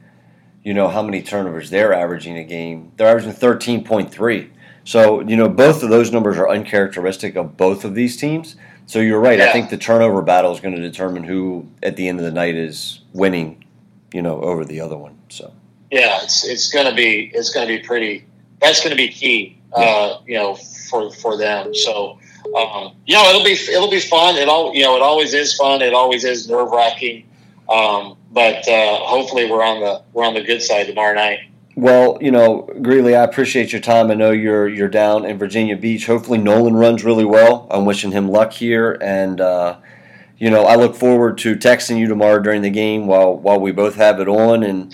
[0.63, 2.93] You know how many turnovers they're averaging a game?
[2.99, 4.51] They're averaging 13.3.
[4.85, 8.57] So you know both of those numbers are uncharacteristic of both of these teams.
[8.85, 9.41] So you're right.
[9.41, 12.31] I think the turnover battle is going to determine who at the end of the
[12.31, 13.65] night is winning.
[14.13, 15.19] You know over the other one.
[15.31, 15.55] So.
[15.91, 18.25] Yeah, it's it's going to be it's going to be pretty.
[18.61, 20.57] That's going to be key, uh, you know,
[20.91, 21.75] for for them.
[21.75, 22.19] So,
[22.57, 24.37] um, you know, it'll be it'll be fun.
[24.37, 25.81] It all you know, it always is fun.
[25.81, 27.25] It always is nerve wracking.
[27.69, 31.41] Um, but uh, hopefully, we're on the we're on the good side tomorrow night.
[31.77, 34.11] Well, you know, Greeley, I appreciate your time.
[34.11, 36.07] I know you're you're down in Virginia Beach.
[36.07, 37.67] Hopefully, Nolan runs really well.
[37.71, 39.79] I'm wishing him luck here, and uh,
[40.39, 43.71] you know, I look forward to texting you tomorrow during the game while while we
[43.71, 44.63] both have it on.
[44.63, 44.93] And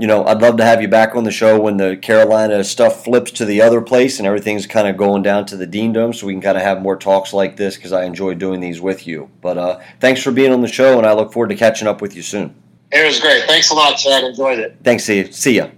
[0.00, 3.04] you know, I'd love to have you back on the show when the Carolina stuff
[3.04, 6.12] flips to the other place and everything's kind of going down to the Dean Dome,
[6.12, 8.80] so we can kind of have more talks like this because I enjoy doing these
[8.80, 9.30] with you.
[9.40, 12.00] But uh, thanks for being on the show, and I look forward to catching up
[12.00, 12.54] with you soon.
[12.92, 13.44] It was great.
[13.44, 14.24] Thanks a lot, Chad.
[14.24, 14.78] Enjoyed it.
[14.82, 15.32] Thanks, see you.
[15.32, 15.68] See ya.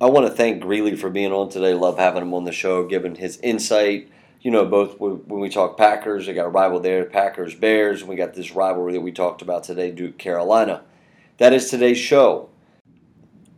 [0.00, 1.72] I want to thank Greeley for being on today.
[1.72, 4.10] Love having him on the show, giving his insight.
[4.42, 8.10] You know, both when we talk Packers, they got a rival there, Packers Bears, and
[8.10, 10.82] we got this rivalry that we talked about today, Duke Carolina.
[11.38, 12.50] That is today's show.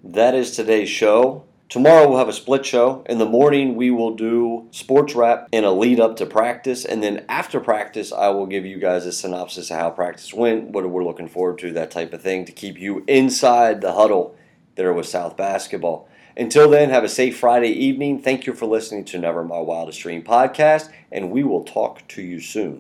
[0.05, 1.45] That is today's show.
[1.69, 3.05] Tomorrow we'll have a split show.
[3.09, 7.03] In the morning we will do sports wrap and a lead up to practice, and
[7.03, 10.89] then after practice I will give you guys a synopsis of how practice went, what
[10.89, 14.37] we're looking forward to, that type of thing, to keep you inside the huddle
[14.77, 16.09] there with South basketball.
[16.37, 18.23] Until then, have a safe Friday evening.
[18.23, 22.23] Thank you for listening to Never My Wildest Dream podcast, and we will talk to
[22.23, 22.77] you soon.